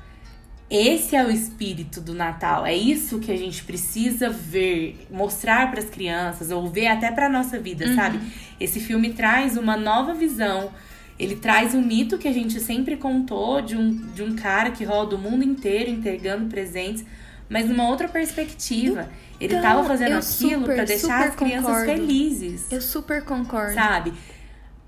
esse 0.69 1.15
é 1.15 1.25
o 1.25 1.31
espírito 1.31 1.99
do 1.99 2.13
Natal. 2.13 2.63
É 2.63 2.75
isso 2.75 3.19
que 3.19 3.31
a 3.31 3.38
gente 3.38 3.63
precisa 3.63 4.29
ver, 4.29 5.07
mostrar 5.09 5.71
para 5.71 5.79
as 5.79 5.89
crianças 5.89 6.51
ou 6.51 6.67
ver 6.67 6.88
até 6.88 7.11
para 7.11 7.27
nossa 7.27 7.59
vida, 7.59 7.88
uhum. 7.88 7.95
sabe? 7.95 8.19
Esse 8.59 8.79
filme 8.79 9.13
traz 9.13 9.57
uma 9.57 9.75
nova 9.75 10.13
visão. 10.13 10.71
Ele 11.17 11.35
traz 11.35 11.73
um 11.73 11.81
mito 11.81 12.19
que 12.19 12.27
a 12.27 12.31
gente 12.31 12.59
sempre 12.59 12.95
contou 12.97 13.61
de 13.61 13.75
um, 13.75 13.91
de 14.13 14.21
um 14.21 14.35
cara 14.35 14.69
que 14.69 14.83
roda 14.83 15.15
o 15.15 15.19
mundo 15.19 15.43
inteiro 15.43 15.89
entregando 15.89 16.47
presentes, 16.47 17.03
mas 17.49 17.67
numa 17.67 17.89
outra 17.89 18.07
perspectiva. 18.07 19.09
Ele 19.41 19.55
estava 19.55 19.81
então, 19.81 19.85
fazendo 19.85 20.17
aquilo 20.17 20.65
para 20.65 20.83
deixar 20.83 21.29
as 21.29 21.35
crianças 21.35 21.65
concordo. 21.65 21.91
felizes. 21.91 22.71
Eu 22.71 22.81
super 22.81 23.23
concordo. 23.23 23.73
Sabe? 23.73 24.13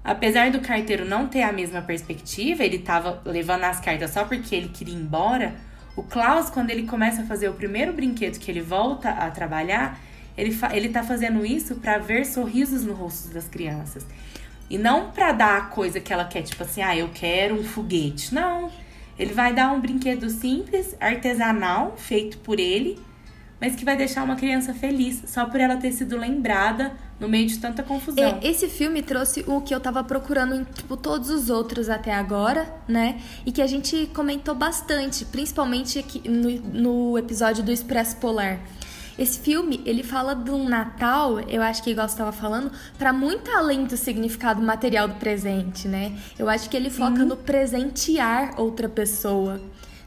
Apesar 0.03 0.51
do 0.51 0.59
carteiro 0.59 1.05
não 1.05 1.27
ter 1.27 1.41
a 1.41 1.51
mesma 1.51 1.81
perspectiva, 1.81 2.63
ele 2.63 2.77
estava 2.77 3.21
levando 3.25 3.63
as 3.63 3.79
cartas 3.79 4.11
só 4.11 4.25
porque 4.25 4.55
ele 4.55 4.69
queria 4.69 4.93
ir 4.93 4.97
embora 4.97 5.55
o 5.95 6.03
Klaus, 6.03 6.49
quando 6.49 6.69
ele 6.69 6.83
começa 6.83 7.21
a 7.21 7.25
fazer 7.25 7.49
o 7.49 7.53
primeiro 7.53 7.93
brinquedo 7.93 8.39
que 8.39 8.49
ele 8.49 8.61
volta 8.61 9.09
a 9.09 9.29
trabalhar, 9.29 9.99
ele, 10.37 10.57
ele 10.71 10.89
tá 10.89 11.03
fazendo 11.03 11.45
isso 11.45 11.75
para 11.75 11.97
ver 11.97 12.25
sorrisos 12.25 12.85
no 12.85 12.93
rosto 12.93 13.33
das 13.33 13.47
crianças. 13.47 14.05
E 14.69 14.77
não 14.77 15.11
para 15.11 15.33
dar 15.33 15.57
a 15.57 15.61
coisa 15.63 15.99
que 15.99 16.13
ela 16.13 16.23
quer, 16.23 16.43
tipo 16.43 16.63
assim, 16.63 16.81
ah, 16.81 16.95
eu 16.95 17.09
quero 17.13 17.55
um 17.55 17.63
foguete. 17.63 18.33
Não. 18.33 18.71
Ele 19.19 19.33
vai 19.33 19.53
dar 19.53 19.71
um 19.73 19.81
brinquedo 19.81 20.29
simples, 20.29 20.95
artesanal, 20.99 21.95
feito 21.97 22.37
por 22.37 22.57
ele, 22.57 22.97
mas 23.59 23.75
que 23.75 23.83
vai 23.83 23.97
deixar 23.97 24.23
uma 24.23 24.37
criança 24.37 24.73
feliz 24.73 25.23
só 25.27 25.45
por 25.45 25.59
ela 25.59 25.75
ter 25.75 25.91
sido 25.91 26.17
lembrada 26.17 26.93
no 27.21 27.29
meio 27.29 27.47
de 27.47 27.59
tanta 27.59 27.83
confusão. 27.83 28.23
É, 28.23 28.39
esse 28.41 28.67
filme 28.67 29.03
trouxe 29.03 29.45
o 29.47 29.61
que 29.61 29.73
eu 29.73 29.79
tava 29.79 30.03
procurando 30.03 30.55
em 30.55 30.63
tipo, 30.63 30.97
todos 30.97 31.29
os 31.29 31.51
outros 31.51 31.87
até 31.87 32.11
agora, 32.11 32.73
né? 32.87 33.21
E 33.45 33.51
que 33.51 33.61
a 33.61 33.67
gente 33.67 34.09
comentou 34.13 34.55
bastante, 34.55 35.23
principalmente 35.25 35.99
aqui 35.99 36.27
no, 36.27 36.49
no 37.11 37.17
episódio 37.19 37.63
do 37.63 37.71
Expresso 37.71 38.17
Polar. 38.17 38.59
Esse 39.19 39.39
filme, 39.39 39.81
ele 39.85 40.01
fala 40.01 40.33
de 40.33 40.49
um 40.49 40.67
Natal, 40.67 41.39
eu 41.41 41.61
acho 41.61 41.83
que 41.83 41.91
igual 41.91 42.07
você 42.07 42.15
estava 42.15 42.31
falando, 42.31 42.71
para 42.97 43.13
muito 43.13 43.51
além 43.51 43.85
do 43.85 43.95
significado 43.95 44.61
material 44.61 45.07
do 45.07 45.15
presente, 45.15 45.87
né? 45.87 46.17
Eu 46.39 46.49
acho 46.49 46.67
que 46.69 46.75
ele 46.75 46.89
foca 46.89 47.17
Sim. 47.17 47.25
no 47.25 47.37
presentear 47.37 48.59
outra 48.59 48.89
pessoa 48.89 49.61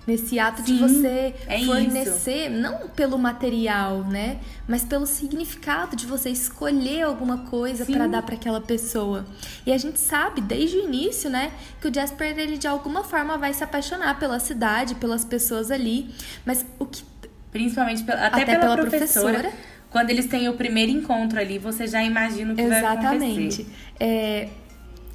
nesse 0.06 0.38
ato 0.38 0.62
Sim, 0.64 0.76
de 0.76 0.78
você 0.80 1.34
é 1.46 1.64
fornecer, 1.64 2.50
isso. 2.50 2.60
não 2.60 2.88
pelo 2.88 3.18
material, 3.18 4.04
né, 4.04 4.38
mas 4.68 4.84
pelo 4.84 5.06
significado 5.06 5.96
de 5.96 6.06
você 6.06 6.30
escolher 6.30 7.02
alguma 7.02 7.38
coisa 7.38 7.86
para 7.86 8.06
dar 8.06 8.22
para 8.22 8.34
aquela 8.34 8.60
pessoa. 8.60 9.24
E 9.66 9.72
a 9.72 9.78
gente 9.78 9.98
sabe 9.98 10.40
desde 10.40 10.76
o 10.78 10.84
início, 10.84 11.30
né, 11.30 11.52
que 11.80 11.88
o 11.88 11.94
Jasper 11.94 12.38
ele 12.38 12.58
de 12.58 12.66
alguma 12.66 13.04
forma 13.04 13.36
vai 13.38 13.52
se 13.54 13.64
apaixonar 13.64 14.18
pela 14.18 14.38
cidade, 14.38 14.94
pelas 14.94 15.24
pessoas 15.24 15.70
ali, 15.70 16.10
mas 16.44 16.64
o 16.78 16.86
que 16.86 17.02
principalmente 17.50 18.02
até, 18.02 18.26
até 18.26 18.44
pela, 18.44 18.60
pela 18.60 18.76
professora, 18.76 19.38
professora 19.38 19.74
quando 19.94 20.10
eles 20.10 20.26
têm 20.26 20.48
o 20.48 20.54
primeiro 20.54 20.90
encontro 20.90 21.38
ali, 21.38 21.56
você 21.56 21.86
já 21.86 22.02
imagina 22.02 22.52
o 22.52 22.56
que 22.56 22.62
Exatamente. 22.62 22.82
vai 22.82 23.06
acontecer. 23.06 23.62
Exatamente. 23.62 23.66
É, 24.00 24.48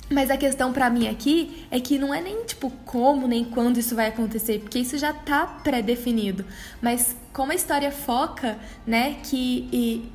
mas 0.09 0.31
a 0.31 0.37
questão 0.37 0.73
para 0.73 0.89
mim 0.89 1.07
aqui 1.07 1.65
é 1.69 1.79
que 1.79 1.99
não 1.99 2.13
é 2.13 2.21
nem 2.21 2.43
tipo 2.43 2.71
como 2.85 3.27
nem 3.27 3.45
quando 3.45 3.77
isso 3.77 3.95
vai 3.95 4.07
acontecer, 4.07 4.59
porque 4.59 4.79
isso 4.79 4.97
já 4.97 5.13
tá 5.13 5.45
pré-definido. 5.45 6.43
Mas 6.81 7.15
como 7.31 7.51
a 7.51 7.55
história 7.55 7.91
foca, 7.91 8.57
né, 8.87 9.17
que 9.23 9.69
e, 9.71 10.11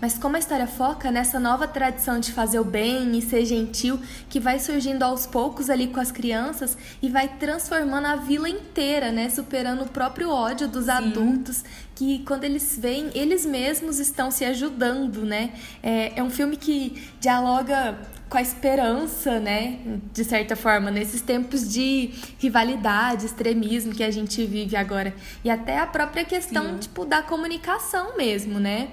mas 0.00 0.18
como 0.18 0.36
a 0.36 0.38
história 0.38 0.66
foca 0.66 1.10
nessa 1.10 1.40
nova 1.40 1.66
tradição 1.66 2.20
de 2.20 2.30
fazer 2.30 2.60
o 2.60 2.64
bem 2.64 3.16
e 3.16 3.22
ser 3.22 3.46
gentil, 3.46 3.98
que 4.28 4.38
vai 4.38 4.58
surgindo 4.58 5.02
aos 5.02 5.24
poucos 5.26 5.70
ali 5.70 5.86
com 5.86 5.98
as 5.98 6.12
crianças 6.12 6.76
e 7.00 7.08
vai 7.08 7.28
transformando 7.28 8.06
a 8.06 8.16
vila 8.16 8.46
inteira, 8.46 9.10
né? 9.10 9.30
Superando 9.30 9.84
o 9.84 9.88
próprio 9.88 10.28
ódio 10.28 10.68
dos 10.68 10.84
Sim. 10.84 10.90
adultos, 10.90 11.64
que 11.94 12.18
quando 12.26 12.44
eles 12.44 12.78
veem, 12.78 13.10
eles 13.14 13.46
mesmos 13.46 13.98
estão 13.98 14.30
se 14.30 14.44
ajudando, 14.44 15.24
né? 15.24 15.54
É, 15.82 16.18
é 16.18 16.22
um 16.22 16.30
filme 16.30 16.58
que 16.58 17.10
dialoga 17.18 17.98
com 18.28 18.38
a 18.38 18.42
esperança, 18.42 19.38
né, 19.38 19.78
de 20.12 20.24
certa 20.24 20.56
forma, 20.56 20.90
nesses 20.90 21.20
tempos 21.20 21.72
de 21.72 22.10
rivalidade, 22.38 23.26
extremismo 23.26 23.94
que 23.94 24.02
a 24.02 24.10
gente 24.10 24.44
vive 24.44 24.76
agora. 24.76 25.14
E 25.44 25.50
até 25.50 25.78
a 25.78 25.86
própria 25.86 26.24
questão, 26.24 26.72
Sim. 26.72 26.78
tipo, 26.78 27.04
da 27.04 27.22
comunicação 27.22 28.16
mesmo, 28.16 28.58
né? 28.58 28.88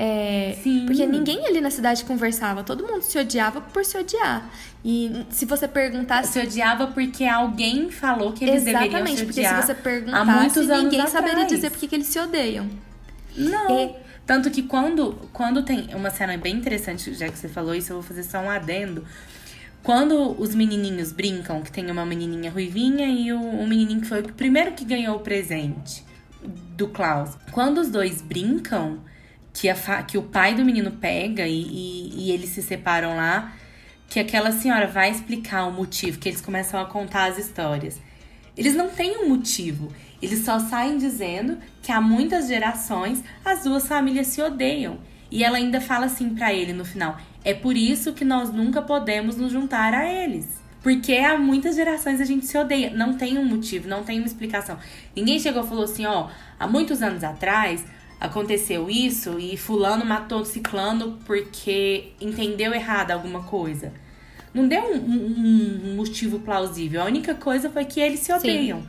É, 0.00 0.56
Sim. 0.62 0.86
Porque 0.86 1.04
ninguém 1.06 1.44
ali 1.46 1.60
na 1.60 1.70
cidade 1.70 2.04
conversava, 2.04 2.62
todo 2.62 2.86
mundo 2.86 3.02
se 3.02 3.18
odiava 3.18 3.60
por 3.60 3.84
se 3.84 3.98
odiar. 3.98 4.48
E 4.84 5.26
se 5.28 5.44
você 5.44 5.66
perguntasse. 5.66 6.32
Se 6.32 6.40
odiava 6.40 6.86
porque 6.86 7.24
alguém 7.24 7.90
falou 7.90 8.32
que 8.32 8.44
eles 8.44 8.62
deveriam 8.62 8.82
se 8.82 8.88
Exatamente, 8.88 9.24
porque 9.24 9.40
se 9.40 9.40
odiar 9.40 9.62
você 9.62 9.74
perguntasse, 9.74 10.30
muitos 10.30 10.70
anos 10.70 10.84
ninguém 10.84 11.00
atrás. 11.00 11.10
saberia 11.10 11.46
dizer 11.46 11.70
por 11.70 11.80
que 11.80 11.94
eles 11.94 12.06
se 12.06 12.18
odeiam. 12.18 12.68
Não. 13.36 13.70
É. 13.70 14.07
Tanto 14.28 14.50
que 14.50 14.62
quando, 14.62 15.14
quando 15.32 15.62
tem 15.62 15.88
uma 15.94 16.10
cena 16.10 16.36
bem 16.36 16.54
interessante, 16.54 17.14
já 17.14 17.30
que 17.30 17.38
você 17.38 17.48
falou 17.48 17.74
isso, 17.74 17.92
eu 17.92 17.96
vou 17.96 18.02
fazer 18.02 18.22
só 18.22 18.38
um 18.40 18.50
adendo. 18.50 19.02
Quando 19.82 20.38
os 20.38 20.54
menininhos 20.54 21.12
brincam, 21.12 21.62
que 21.62 21.72
tem 21.72 21.90
uma 21.90 22.04
menininha 22.04 22.50
ruivinha 22.50 23.06
e 23.06 23.32
o, 23.32 23.40
o 23.40 23.66
menininho 23.66 24.02
que 24.02 24.06
foi 24.06 24.20
o 24.20 24.30
primeiro 24.34 24.72
que 24.72 24.84
ganhou 24.84 25.16
o 25.16 25.20
presente 25.20 26.04
do 26.76 26.88
Klaus. 26.88 27.38
Quando 27.52 27.78
os 27.78 27.88
dois 27.88 28.20
brincam, 28.20 28.98
que, 29.50 29.66
a 29.66 30.02
que 30.02 30.18
o 30.18 30.22
pai 30.24 30.54
do 30.54 30.62
menino 30.62 30.90
pega 30.90 31.46
e, 31.46 31.62
e, 31.62 32.26
e 32.26 32.30
eles 32.30 32.50
se 32.50 32.60
separam 32.60 33.16
lá, 33.16 33.56
que 34.10 34.20
aquela 34.20 34.52
senhora 34.52 34.86
vai 34.86 35.10
explicar 35.10 35.64
o 35.64 35.72
motivo, 35.72 36.18
que 36.18 36.28
eles 36.28 36.42
começam 36.42 36.78
a 36.78 36.84
contar 36.84 37.30
as 37.30 37.38
histórias. 37.38 37.98
Eles 38.54 38.74
não 38.74 38.90
têm 38.90 39.24
um 39.24 39.28
motivo. 39.30 39.90
Eles 40.20 40.40
só 40.40 40.58
saem 40.58 40.98
dizendo 40.98 41.56
que 41.88 41.92
há 41.92 42.02
muitas 42.02 42.48
gerações 42.48 43.24
as 43.42 43.62
duas 43.64 43.88
famílias 43.88 44.26
se 44.26 44.42
odeiam. 44.42 44.98
E 45.30 45.42
ela 45.42 45.56
ainda 45.56 45.80
fala 45.80 46.04
assim 46.04 46.28
pra 46.34 46.52
ele 46.52 46.74
no 46.74 46.84
final: 46.84 47.16
é 47.42 47.54
por 47.54 47.74
isso 47.78 48.12
que 48.12 48.26
nós 48.26 48.52
nunca 48.52 48.82
podemos 48.82 49.36
nos 49.38 49.50
juntar 49.50 49.94
a 49.94 50.06
eles. 50.06 50.46
Porque 50.82 51.14
há 51.14 51.38
muitas 51.38 51.76
gerações 51.76 52.20
a 52.20 52.26
gente 52.26 52.44
se 52.44 52.58
odeia. 52.58 52.90
Não 52.90 53.14
tem 53.14 53.38
um 53.38 53.44
motivo, 53.44 53.88
não 53.88 54.04
tem 54.04 54.18
uma 54.18 54.26
explicação. 54.26 54.76
Ninguém 55.16 55.38
chegou 55.40 55.64
e 55.64 55.66
falou 55.66 55.84
assim: 55.84 56.04
ó, 56.04 56.28
há 56.60 56.66
muitos 56.66 57.00
anos 57.00 57.24
atrás 57.24 57.86
aconteceu 58.20 58.90
isso 58.90 59.38
e 59.38 59.56
Fulano 59.56 60.04
matou 60.04 60.44
Ciclano 60.44 61.18
porque 61.24 62.12
entendeu 62.20 62.74
errado 62.74 63.12
alguma 63.12 63.44
coisa. 63.44 63.94
Não 64.52 64.68
deu 64.68 64.82
um, 64.92 64.96
um- 64.96 65.80
um 65.92 65.96
motivo 65.96 66.40
plausível. 66.40 67.00
A 67.00 67.06
única 67.06 67.34
coisa 67.34 67.70
foi 67.70 67.86
que 67.86 67.98
eles 67.98 68.20
se 68.20 68.30
odeiam. 68.32 68.82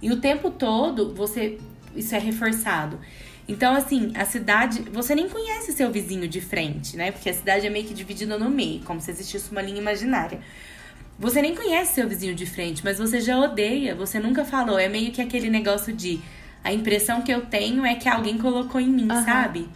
E 0.00 0.12
o 0.12 0.20
tempo 0.20 0.50
todo 0.50 1.14
você 1.14 1.58
isso 1.96 2.14
é 2.14 2.18
reforçado. 2.18 2.98
Então, 3.46 3.74
assim, 3.74 4.12
a 4.14 4.24
cidade. 4.24 4.82
Você 4.92 5.14
nem 5.14 5.28
conhece 5.28 5.72
seu 5.72 5.90
vizinho 5.90 6.26
de 6.26 6.40
frente, 6.40 6.96
né? 6.96 7.12
Porque 7.12 7.28
a 7.28 7.34
cidade 7.34 7.66
é 7.66 7.70
meio 7.70 7.86
que 7.86 7.94
dividida 7.94 8.38
no 8.38 8.48
meio, 8.50 8.80
como 8.80 9.00
se 9.00 9.10
existisse 9.10 9.50
uma 9.50 9.60
linha 9.60 9.78
imaginária. 9.78 10.40
Você 11.18 11.40
nem 11.40 11.54
conhece 11.54 11.94
seu 11.94 12.08
vizinho 12.08 12.34
de 12.34 12.46
frente, 12.46 12.82
mas 12.82 12.98
você 12.98 13.20
já 13.20 13.38
odeia, 13.38 13.94
você 13.94 14.18
nunca 14.18 14.44
falou. 14.44 14.78
É 14.78 14.88
meio 14.88 15.12
que 15.12 15.20
aquele 15.20 15.50
negócio 15.50 15.92
de. 15.92 16.20
A 16.62 16.72
impressão 16.72 17.20
que 17.20 17.30
eu 17.30 17.44
tenho 17.44 17.84
é 17.84 17.94
que 17.94 18.08
alguém 18.08 18.38
colocou 18.38 18.80
em 18.80 18.88
mim, 18.88 19.08
Aham. 19.10 19.24
sabe? 19.24 19.68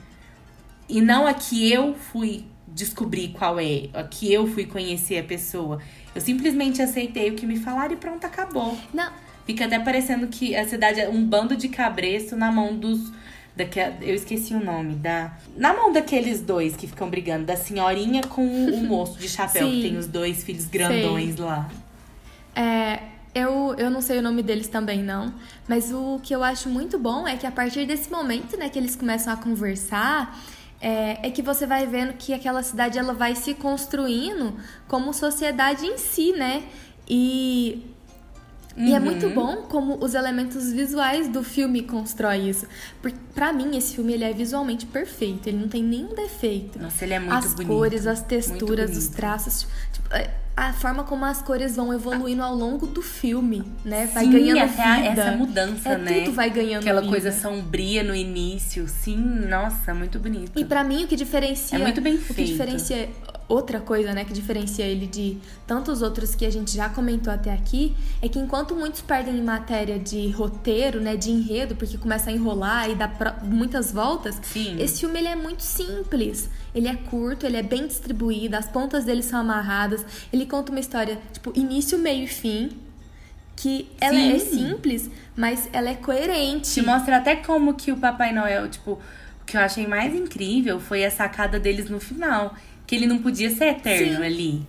E 0.89 1.03
não 1.03 1.27
a 1.27 1.35
que 1.35 1.71
eu 1.71 1.95
fui 1.95 2.47
descobrir 2.67 3.29
qual 3.29 3.61
é, 3.61 3.91
a 3.93 4.05
que 4.05 4.33
eu 4.33 4.47
fui 4.47 4.65
conhecer 4.65 5.19
a 5.19 5.23
pessoa. 5.23 5.81
Eu 6.15 6.21
simplesmente 6.23 6.81
aceitei 6.81 7.31
o 7.31 7.35
que 7.35 7.45
me 7.45 7.59
falaram 7.59 7.93
e 7.93 7.97
pronto, 7.97 8.25
acabou. 8.25 8.79
Não, 8.93 9.13
Fica 9.49 9.65
até 9.65 9.79
parecendo 9.79 10.27
que 10.27 10.55
a 10.55 10.69
cidade 10.69 11.01
é 11.01 11.09
um 11.09 11.25
bando 11.25 11.57
de 11.57 11.71
cabresto 11.71 12.37
na 12.37 12.53
mão 12.53 12.77
dos. 12.77 13.11
Daque, 13.57 13.81
eu 14.03 14.15
esqueci 14.15 14.53
o 14.53 14.63
nome. 14.63 14.97
da 14.97 15.39
Na 15.57 15.73
mão 15.73 15.91
daqueles 15.91 16.43
dois 16.43 16.77
que 16.77 16.87
ficam 16.87 17.09
brigando, 17.09 17.47
da 17.47 17.57
senhorinha 17.57 18.23
com 18.25 18.47
o 18.47 18.77
moço 18.85 19.19
de 19.19 19.27
chapéu, 19.27 19.67
Sim. 19.67 19.77
que 19.77 19.89
tem 19.89 19.97
os 19.97 20.07
dois 20.07 20.45
filhos 20.45 20.67
grandões 20.67 21.37
lá. 21.37 21.67
É, 22.55 23.01
eu, 23.35 23.75
eu 23.79 23.89
não 23.89 24.03
sei 24.03 24.19
o 24.19 24.23
nome 24.23 24.43
deles 24.43 24.69
também, 24.69 25.03
não. 25.03 25.33
Mas 25.67 25.91
o 25.95 26.21
que 26.23 26.35
eu 26.35 26.45
acho 26.45 26.69
muito 26.69 26.99
bom 26.99 27.27
é 27.27 27.35
que 27.39 27.47
a 27.47 27.51
partir 27.51 27.87
desse 27.87 28.11
momento, 28.11 28.55
né, 28.59 28.69
que 28.69 28.79
eles 28.79 28.95
começam 28.95 29.33
a 29.33 29.37
conversar, 29.39 30.39
é, 30.79 31.27
é 31.27 31.31
que 31.31 31.41
você 31.41 31.65
vai 31.65 31.87
vendo 31.87 32.13
que 32.19 32.35
aquela 32.35 32.63
cidade 32.63 32.99
ela 32.99 33.15
vai 33.15 33.35
se 33.35 33.55
construindo 33.55 34.55
como 34.87 35.15
sociedade 35.15 35.87
em 35.87 35.97
si, 35.97 36.33
né? 36.33 36.65
E 37.09 37.97
E 38.79 38.95
é 38.95 39.01
muito 39.01 39.29
bom 39.31 39.63
como 39.69 39.99
os 40.03 40.15
elementos 40.15 40.73
visuais 40.73 41.29
do 41.29 41.43
filme 41.43 41.83
constroem 41.83 42.49
isso. 42.49 42.67
Porque, 43.03 43.19
pra 43.35 43.53
mim, 43.53 43.77
esse 43.77 43.97
filme 43.97 44.13
ele 44.13 44.25
é 44.25 44.33
visualmente 44.33 44.87
perfeito. 44.87 45.49
Ele 45.49 45.59
não 45.59 45.69
tem 45.69 45.83
nenhum 45.83 46.15
defeito. 46.15 46.79
Nossa, 46.81 47.05
ele 47.05 47.15
é 47.15 47.19
muito 47.21 47.33
as 47.35 47.55
bonito. 47.55 47.69
cores, 47.69 48.07
as 48.07 48.23
texturas, 48.23 48.97
os 48.97 49.09
traços. 49.09 49.67
Tipo, 49.93 50.15
é, 50.15 50.31
a 50.57 50.73
forma 50.73 51.05
como 51.05 51.25
as 51.25 51.41
cores 51.43 51.77
vão 51.77 51.93
evoluindo 51.95 52.43
ao 52.43 52.55
longo 52.55 52.87
do 52.87 53.01
filme, 53.03 53.63
né? 53.85 54.07
Vai 54.13 54.25
Sim, 54.25 54.31
ganhando 54.33 54.59
até 54.73 55.09
vida. 55.09 55.23
essa 55.23 55.33
mudança, 55.37 55.89
é, 55.91 55.99
né? 55.99 56.21
Tudo 56.21 56.33
vai 56.33 56.51
ganhando 56.51 56.83
Aquela 56.83 57.01
vida. 57.01 57.13
coisa 57.13 57.33
sombria 57.33 58.03
no 58.03 58.15
início. 58.15 58.87
Sim, 58.89 59.17
nossa, 59.49 59.95
muito 59.95 60.19
bonito. 60.19 60.53
E 60.59 60.65
pra 60.65 60.83
mim 60.83 61.05
o 61.05 61.07
que 61.07 61.15
diferencia 61.17 61.79
É 61.79 61.81
muito 61.83 62.01
bem 62.01 62.15
o 62.15 62.19
que 62.19 62.35
feito. 62.35 62.49
diferencia 62.49 63.09
outra 63.49 63.81
coisa, 63.81 64.13
né, 64.13 64.25
que 64.25 64.33
diferencia 64.33 64.85
ele 64.85 65.07
de 65.07 65.39
tantos 65.67 66.03
outros 66.03 66.35
que 66.35 66.45
a 66.45 66.51
gente 66.51 66.77
já 66.77 66.89
comentou 66.89 67.33
até 67.33 67.51
aqui, 67.51 67.97
é 68.21 68.29
que 68.29 68.39
enquanto 68.39 68.75
muitos 68.75 69.01
perdem 69.01 69.39
em 69.39 69.43
matéria 69.43 69.99
de 69.99 70.31
roteiro, 70.31 71.01
né, 71.01 71.17
de 71.17 71.31
enredo, 71.31 71.75
porque 71.75 71.97
começa 71.97 72.29
a 72.29 72.33
enrolar 72.33 72.91
e 72.91 72.95
dá 72.95 73.11
muitas 73.43 73.91
voltas, 73.91 74.39
Sim. 74.43 74.77
esse 74.79 75.01
filme 75.01 75.19
ele 75.19 75.29
é 75.29 75.37
muito 75.37 75.63
simples. 75.63 76.51
Ele 76.75 76.87
é 76.87 76.95
curto, 76.95 77.47
ele 77.47 77.57
é 77.57 77.63
bem 77.63 77.87
distribuído, 77.87 78.55
as 78.55 78.69
pontas 78.69 79.05
dele 79.05 79.23
são 79.23 79.41
amarradas. 79.41 80.05
Ele 80.33 80.45
conta 80.45 80.71
uma 80.71 80.81
história, 80.81 81.19
tipo, 81.33 81.51
início, 81.59 81.99
meio 81.99 82.25
e 82.25 82.29
fim, 82.29 82.71
que 83.57 83.91
ela 84.01 84.15
Sim. 84.15 84.33
é 84.35 84.39
simples, 84.39 85.11
mas 85.35 85.69
ela 85.73 85.89
é 85.89 85.95
coerente. 85.95 86.71
Te 86.73 86.83
mostra 86.83 87.17
até 87.17 87.35
como 87.37 87.75
que 87.75 87.91
o 87.91 87.97
Papai 87.97 88.33
Noel, 88.33 88.69
tipo, 88.69 88.93
o 88.93 89.45
que 89.45 89.57
eu 89.57 89.61
achei 89.61 89.87
mais 89.87 90.15
incrível 90.15 90.79
foi 90.79 91.05
a 91.05 91.11
sacada 91.11 91.59
deles 91.59 91.89
no 91.89 91.99
final. 91.99 92.55
Que 92.89 92.97
ele 92.97 93.07
não 93.07 93.19
podia 93.19 93.51
ser 93.51 93.67
eterno 93.67 94.17
Sim. 94.17 94.25
ali. 94.25 94.63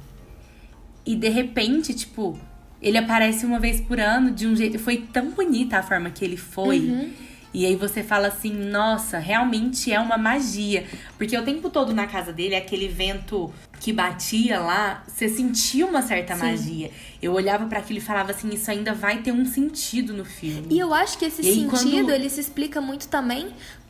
E 1.06 1.16
de 1.16 1.30
repente, 1.30 1.94
tipo, 1.94 2.38
ele 2.82 2.98
aparece 2.98 3.46
uma 3.46 3.60
vez 3.60 3.82
por 3.82 4.00
ano 4.00 4.30
de 4.30 4.46
um 4.46 4.56
jeito. 4.56 4.78
Foi 4.78 4.98
tão 4.98 5.32
bonita 5.32 5.78
a 5.80 5.82
forma 5.84 6.10
que 6.12 6.24
ele 6.24 6.38
foi. 6.38 6.80
Uhum. 6.80 7.10
E 7.52 7.66
aí 7.66 7.76
você 7.76 8.04
fala 8.04 8.28
assim, 8.28 8.54
nossa, 8.54 9.18
realmente 9.18 9.92
é 9.92 10.00
uma 10.00 10.20
magia. 10.20 10.86
Porque 11.18 11.36
o 11.36 11.42
tempo 11.42 11.68
todo 11.72 11.94
na 11.96 12.06
casa 12.06 12.32
dele, 12.32 12.54
aquele 12.56 12.88
vento 12.88 13.52
que 13.80 13.92
batia 13.92 14.60
lá, 14.60 15.04
você 15.08 15.28
sentia 15.28 15.86
uma 15.88 16.04
certa 16.04 16.36
Sim. 16.36 16.42
magia. 16.42 16.92
Eu 17.20 17.34
olhava 17.34 17.66
pra 17.66 17.80
aquilo 17.80 17.98
e 17.98 18.02
falava 18.02 18.32
assim, 18.32 18.50
isso 18.54 18.70
ainda 18.70 18.94
vai 18.94 19.24
ter 19.24 19.32
um 19.32 19.46
sentido 19.46 20.14
no 20.14 20.26
filme. 20.26 20.68
E 20.70 20.78
eu 20.78 20.94
acho 20.94 21.18
que 21.18 21.26
esse 21.26 21.42
aí, 21.42 21.54
sentido 21.56 21.70
quando- 21.72 22.10
ele 22.12 22.30
se 22.30 22.40
explica 22.42 22.80
muito 22.82 23.08
também 23.08 23.48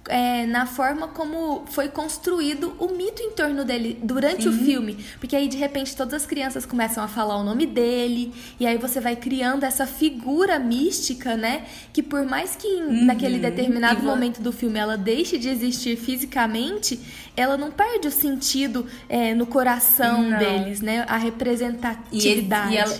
é, 0.09 0.45
na 0.45 0.65
forma 0.65 1.07
como 1.07 1.63
foi 1.67 1.87
construído 1.87 2.73
o 2.79 2.87
mito 2.93 3.21
em 3.21 3.31
torno 3.31 3.63
dele 3.63 3.97
durante 4.03 4.49
o 4.49 4.51
Sim. 4.51 4.65
filme. 4.65 4.97
Porque 5.19 5.35
aí, 5.35 5.47
de 5.47 5.55
repente, 5.55 5.95
todas 5.95 6.15
as 6.15 6.25
crianças 6.25 6.65
começam 6.65 7.03
a 7.03 7.07
falar 7.07 7.37
o 7.37 7.43
nome 7.43 7.65
dele, 7.65 8.33
e 8.59 8.67
aí 8.67 8.77
você 8.77 8.99
vai 8.99 9.15
criando 9.15 9.63
essa 9.63 9.85
figura 9.87 10.59
mística, 10.59 11.37
né? 11.37 11.63
Que 11.93 12.01
por 12.03 12.25
mais 12.25 12.55
que 12.55 12.67
em- 12.67 13.05
naquele 13.05 13.39
determinado 13.39 13.99
Uhum. 14.01 14.07
Momento 14.07 14.41
do 14.41 14.51
filme 14.51 14.79
ela 14.79 14.97
deixe 14.97 15.37
de 15.37 15.47
existir 15.49 15.95
fisicamente, 15.95 16.99
ela 17.37 17.55
não 17.55 17.69
perde 17.71 18.07
o 18.07 18.11
sentido 18.11 18.85
é, 19.07 19.33
no 19.35 19.45
coração 19.45 20.23
Não. 20.23 20.37
deles, 20.39 20.81
né? 20.81 21.05
A 21.07 21.17
E, 21.17 21.21
ele, 21.21 21.25
representatividade. 21.25 22.73
e 22.73 22.77
ela 22.77 22.97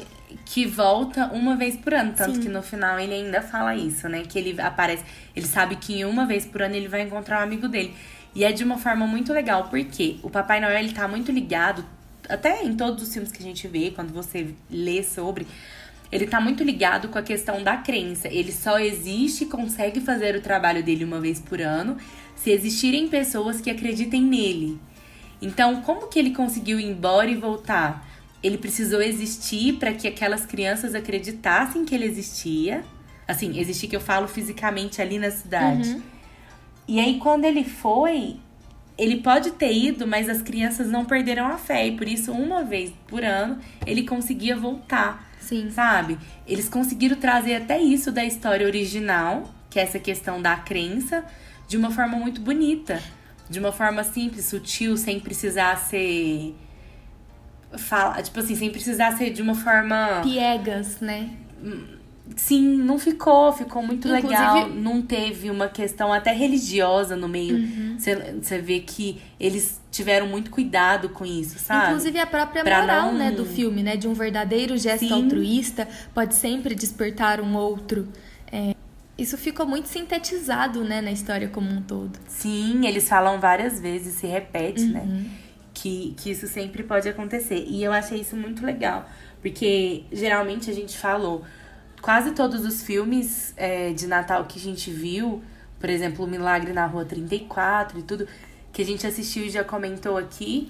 que 0.52 0.66
volta 0.66 1.28
uma 1.28 1.56
vez 1.56 1.78
por 1.78 1.94
ano. 1.94 2.14
Tanto 2.14 2.36
Sim. 2.36 2.42
que 2.42 2.50
no 2.50 2.64
final 2.64 3.00
ele 3.00 3.14
ainda 3.14 3.40
fala 3.40 3.76
isso, 3.76 4.10
né? 4.10 4.24
Que 4.28 4.40
ele 4.40 4.60
aparece. 4.60 5.04
Ele 5.36 5.46
sabe 5.46 5.76
que 5.76 6.04
uma 6.04 6.26
vez 6.26 6.44
por 6.44 6.64
ano 6.64 6.74
ele 6.74 6.88
vai 6.88 7.02
encontrar 7.02 7.40
um 7.40 7.44
amigo 7.44 7.68
dele. 7.68 7.94
E 8.34 8.44
é 8.44 8.52
de 8.52 8.64
uma 8.64 8.78
forma 8.78 9.06
muito 9.06 9.32
legal, 9.32 9.68
porque 9.70 10.18
o 10.24 10.30
Papai 10.30 10.60
Noel 10.60 10.80
ele 10.80 10.92
tá 10.92 11.08
muito 11.08 11.32
ligado, 11.32 11.86
até 12.28 12.64
em 12.64 12.76
todos 12.76 13.04
os 13.04 13.14
filmes 13.14 13.32
que 13.32 13.38
a 13.38 13.46
gente 13.46 13.68
vê, 13.68 13.92
quando 13.92 14.12
você 14.12 14.56
lê 14.72 15.04
sobre. 15.04 15.46
Ele 16.12 16.26
tá 16.26 16.42
muito 16.42 16.64
ligado 16.64 17.10
com 17.10 17.20
a 17.20 17.24
questão 17.24 17.62
da 17.62 17.78
crença. 17.78 18.28
Ele 18.28 18.52
só 18.52 18.80
existe 18.80 19.44
e 19.44 19.48
consegue 19.48 20.02
fazer 20.02 20.36
o 20.36 20.42
trabalho 20.42 20.84
dele 20.84 21.04
uma 21.04 21.20
vez 21.20 21.40
por 21.40 21.62
ano 21.62 21.96
se 22.36 22.50
existirem 22.50 23.08
pessoas 23.08 23.62
que 23.62 23.70
acreditem 23.70 24.24
nele. 24.24 24.80
Então, 25.40 25.82
como 25.82 26.08
que 26.08 26.18
ele 26.18 26.32
conseguiu 26.32 26.80
ir 26.80 26.86
embora 26.86 27.30
e 27.30 27.36
voltar? 27.36 28.09
Ele 28.42 28.58
precisou 28.58 29.02
existir 29.02 29.74
para 29.74 29.94
que 29.94 30.08
aquelas 30.08 30.46
crianças 30.46 30.96
acreditassem 30.96 31.86
que 31.86 31.94
ele 31.94 32.06
existia. 32.06 32.84
Assim, 33.28 33.60
existir 33.60 33.88
que 33.88 33.96
eu 33.96 34.02
falo 34.02 34.28
fisicamente 34.28 35.02
ali 35.02 35.20
na 35.20 35.30
cidade. 35.30 36.02
E 36.88 37.00
aí, 37.00 37.20
quando 37.20 37.46
ele 37.46 37.64
foi, 37.64 38.38
ele 38.98 39.18
pode 39.18 39.52
ter 39.52 39.72
ido, 39.72 40.08
mas 40.08 40.28
as 40.28 40.42
crianças 40.42 40.90
não 40.90 41.06
perderam 41.06 41.46
a 41.46 41.58
fé. 41.58 41.88
E 41.88 41.96
por 41.96 42.08
isso, 42.08 42.32
uma 42.32 42.64
vez 42.64 42.92
por 43.08 43.24
ano, 43.24 43.60
ele 43.86 44.04
conseguia 44.04 44.56
voltar. 44.56 45.30
Sim. 45.40 45.70
Sabe? 45.72 46.18
Eles 46.48 46.68
conseguiram 46.68 47.16
trazer 47.16 47.56
até 47.56 47.80
isso 47.80 48.12
da 48.12 48.26
história 48.26 48.66
original, 48.66 49.50
que 49.70 49.80
é 49.80 49.84
essa 49.84 50.00
questão 50.00 50.42
da 50.42 50.56
crença, 50.56 51.24
de 51.68 51.78
uma 51.78 51.92
forma 51.92 52.18
muito 52.18 52.42
bonita. 52.42 53.02
De 53.50 53.60
uma 53.60 53.72
forma 53.72 54.04
simples, 54.04 54.46
sutil, 54.46 54.98
sem 54.98 55.20
precisar 55.20 55.76
ser. 55.78 56.56
Fala, 57.78 58.22
tipo 58.22 58.40
assim, 58.40 58.56
sem 58.56 58.70
precisar 58.72 59.16
ser 59.18 59.30
de 59.32 59.42
uma 59.42 59.54
forma. 59.56 60.22
Piegas, 60.24 61.00
né? 61.00 61.30
Sim, 62.36 62.78
não 62.78 63.00
ficou, 63.00 63.52
ficou 63.52 63.82
muito 63.82 64.08
Inclusive- 64.08 64.28
legal. 64.28 64.70
Não 64.70 65.02
teve 65.02 65.50
uma 65.50 65.68
questão 65.68 66.14
até 66.14 66.32
religiosa 66.32 67.16
no 67.16 67.28
meio. 67.28 67.56
Uhum. 67.56 67.98
Você 67.98 68.60
vê 68.60 68.80
que 68.82 69.20
eles 69.40 69.82
tiveram 69.92 70.28
muito 70.28 70.52
cuidado 70.52 71.10
com 71.10 71.26
isso, 71.26 71.58
sabe? 71.58 71.88
Inclusive 71.88 72.20
a 72.20 72.28
própria 72.28 72.64
Pra 72.64 72.82
moral, 72.82 73.08
não- 73.12 73.18
né, 73.18 73.32
do 73.32 73.46
filme, 73.46 73.82
né? 73.82 73.96
De 73.98 74.08
um 74.08 74.14
verdadeiro 74.14 74.78
gesto 74.78 75.08
Sim. 75.08 75.14
altruísta 75.24 75.88
pode 76.14 76.36
sempre 76.36 76.76
despertar 76.76 77.42
um 77.42 77.56
outro. 77.56 78.08
É, 78.52 78.76
isso 79.18 79.36
ficou 79.38 79.66
muito 79.66 79.88
sintetizado, 79.90 80.84
né, 80.84 81.02
na 81.02 81.12
história 81.12 81.48
como 81.48 81.70
um 81.70 81.82
todo. 81.82 82.18
Sim, 82.28 82.86
eles 82.86 83.10
falam 83.10 83.40
várias 83.40 83.80
vezes, 83.80 84.16
se 84.16 84.28
repete, 84.28 84.84
Uhum. 84.84 84.92
né? 84.92 85.26
Que, 85.82 86.14
que 86.18 86.32
isso 86.32 86.48
sempre 86.48 86.84
pode 86.84 87.08
acontecer. 87.08 87.64
E 87.68 87.82
eu 87.84 87.94
achei 87.94 88.20
isso 88.20 88.36
muito 88.36 88.66
legal. 88.66 89.10
Porque 89.42 90.04
geralmente 90.12 90.70
a 90.70 90.74
gente 90.74 90.98
falou, 90.98 91.46
quase 92.02 92.32
todos 92.32 92.66
os 92.66 92.84
filmes 92.84 93.54
é, 93.56 93.94
de 93.94 94.06
Natal 94.08 94.46
que 94.46 94.60
a 94.60 94.62
gente 94.62 94.92
viu, 94.92 95.42
por 95.80 95.90
exemplo, 95.90 96.26
O 96.26 96.28
Milagre 96.28 96.74
na 96.74 96.86
Rua 96.86 97.06
34 97.06 98.00
e 98.00 98.04
tudo, 98.04 98.28
que 98.74 98.82
a 98.82 98.86
gente 98.86 99.08
assistiu 99.08 99.46
e 99.46 99.50
já 99.50 99.64
comentou 99.64 100.18
aqui, 100.18 100.70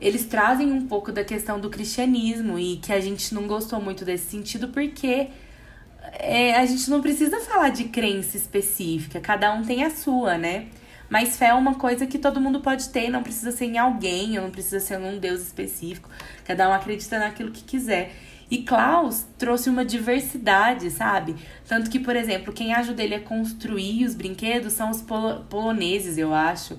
eles 0.00 0.26
trazem 0.26 0.70
um 0.72 0.86
pouco 0.86 1.10
da 1.10 1.24
questão 1.24 1.58
do 1.58 1.70
cristianismo 1.70 2.58
e 2.58 2.76
que 2.76 2.92
a 2.92 3.00
gente 3.00 3.34
não 3.34 3.46
gostou 3.46 3.80
muito 3.80 4.04
desse 4.04 4.30
sentido 4.30 4.68
porque 4.68 5.28
é, 6.12 6.54
a 6.54 6.64
gente 6.66 6.88
não 6.88 7.00
precisa 7.00 7.40
falar 7.40 7.70
de 7.70 7.84
crença 7.84 8.36
específica, 8.36 9.20
cada 9.20 9.52
um 9.52 9.64
tem 9.64 9.82
a 9.84 9.90
sua, 9.90 10.38
né? 10.38 10.68
Mas 11.08 11.36
fé 11.36 11.46
é 11.46 11.54
uma 11.54 11.74
coisa 11.74 12.06
que 12.06 12.18
todo 12.18 12.40
mundo 12.40 12.60
pode 12.60 12.88
ter, 12.88 13.08
não 13.10 13.22
precisa 13.22 13.52
ser 13.52 13.66
em 13.66 13.78
alguém, 13.78 14.36
ou 14.38 14.44
não 14.44 14.50
precisa 14.50 14.80
ser 14.80 14.98
num 14.98 15.18
Deus 15.18 15.40
específico. 15.40 16.08
Cada 16.44 16.68
um 16.68 16.72
acredita 16.72 17.18
naquilo 17.18 17.50
que 17.52 17.62
quiser. 17.62 18.14
E 18.50 18.58
Klaus 18.62 19.24
trouxe 19.38 19.68
uma 19.68 19.84
diversidade, 19.84 20.90
sabe? 20.90 21.34
Tanto 21.68 21.90
que, 21.90 21.98
por 21.98 22.14
exemplo, 22.14 22.52
quem 22.52 22.72
ajuda 22.74 23.02
ele 23.02 23.14
a 23.16 23.20
construir 23.20 24.04
os 24.04 24.14
brinquedos 24.14 24.72
são 24.72 24.90
os 24.90 25.02
polo- 25.02 25.44
poloneses, 25.48 26.16
eu 26.16 26.32
acho. 26.32 26.78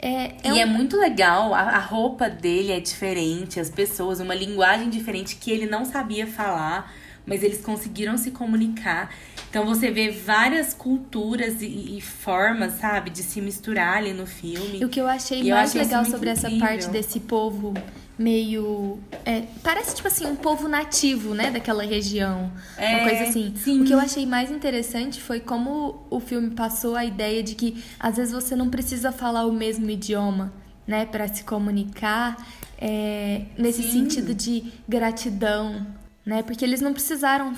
É, 0.00 0.32
é 0.42 0.48
E 0.48 0.52
um- 0.52 0.56
é 0.56 0.66
muito 0.66 0.96
legal, 0.96 1.54
a, 1.54 1.60
a 1.60 1.78
roupa 1.78 2.28
dele 2.28 2.72
é 2.72 2.80
diferente, 2.80 3.60
as 3.60 3.70
pessoas, 3.70 4.18
uma 4.18 4.34
linguagem 4.34 4.88
diferente 4.90 5.36
que 5.36 5.50
ele 5.50 5.66
não 5.66 5.84
sabia 5.84 6.26
falar, 6.26 6.92
mas 7.26 7.42
eles 7.42 7.60
conseguiram 7.60 8.16
se 8.18 8.30
comunicar. 8.30 9.10
Então 9.48 9.64
você 9.66 9.90
vê 9.90 10.10
várias 10.10 10.72
culturas 10.74 11.60
e, 11.62 11.96
e 11.96 12.00
formas, 12.00 12.74
sabe, 12.74 13.10
de 13.10 13.22
se 13.22 13.40
misturar 13.40 13.98
ali 13.98 14.12
no 14.12 14.26
filme. 14.26 14.80
E 14.80 14.84
o 14.84 14.88
que 14.88 15.00
eu 15.00 15.06
achei 15.08 15.42
E 15.42 15.48
eu 15.48 15.56
mais 15.56 15.70
achei 15.70 15.82
isso 15.82 15.90
legal 15.90 16.04
sobre 16.04 16.28
essa 16.30 16.46
incrível. 16.48 16.66
parte 16.68 16.88
desse 16.90 17.20
povo 17.20 17.74
meio. 18.18 18.98
é, 19.24 19.44
parece 19.62 19.96
tipo 19.96 20.06
assim, 20.06 20.26
um 20.26 20.36
povo 20.36 20.68
nativo, 20.68 21.34
né, 21.34 21.50
daquela 21.50 21.82
região. 21.84 22.52
Uma 22.76 22.84
É, 22.84 23.08
coisa 23.08 23.22
assim. 23.24 23.54
sim. 23.56 23.80
O 23.80 23.84
que 23.84 23.92
eu 23.94 23.98
achei 23.98 24.26
mais 24.26 24.50
interessante 24.50 25.20
foi 25.20 25.40
como 25.40 26.06
o 26.10 26.20
filme 26.20 26.50
passou 26.50 26.94
a 26.96 27.04
ideia 27.04 27.42
de 27.42 27.54
que 27.54 27.82
às 27.98 28.16
vezes 28.18 28.32
você 28.32 28.54
não 28.54 28.68
precisa 28.68 29.10
falar 29.10 29.46
o 29.46 29.52
mesmo 29.52 29.88
idioma, 29.90 30.52
né, 30.86 31.06
para 31.06 31.26
se 31.28 31.44
comunicar. 31.44 32.36
é, 32.82 33.42
nesse 33.58 33.82
Sim. 33.82 33.90
sentido 34.08 34.34
de 34.34 34.72
gratidão. 34.88 35.86
Né? 36.24 36.42
Porque 36.42 36.64
eles 36.64 36.80
não 36.80 36.92
precisaram 36.92 37.54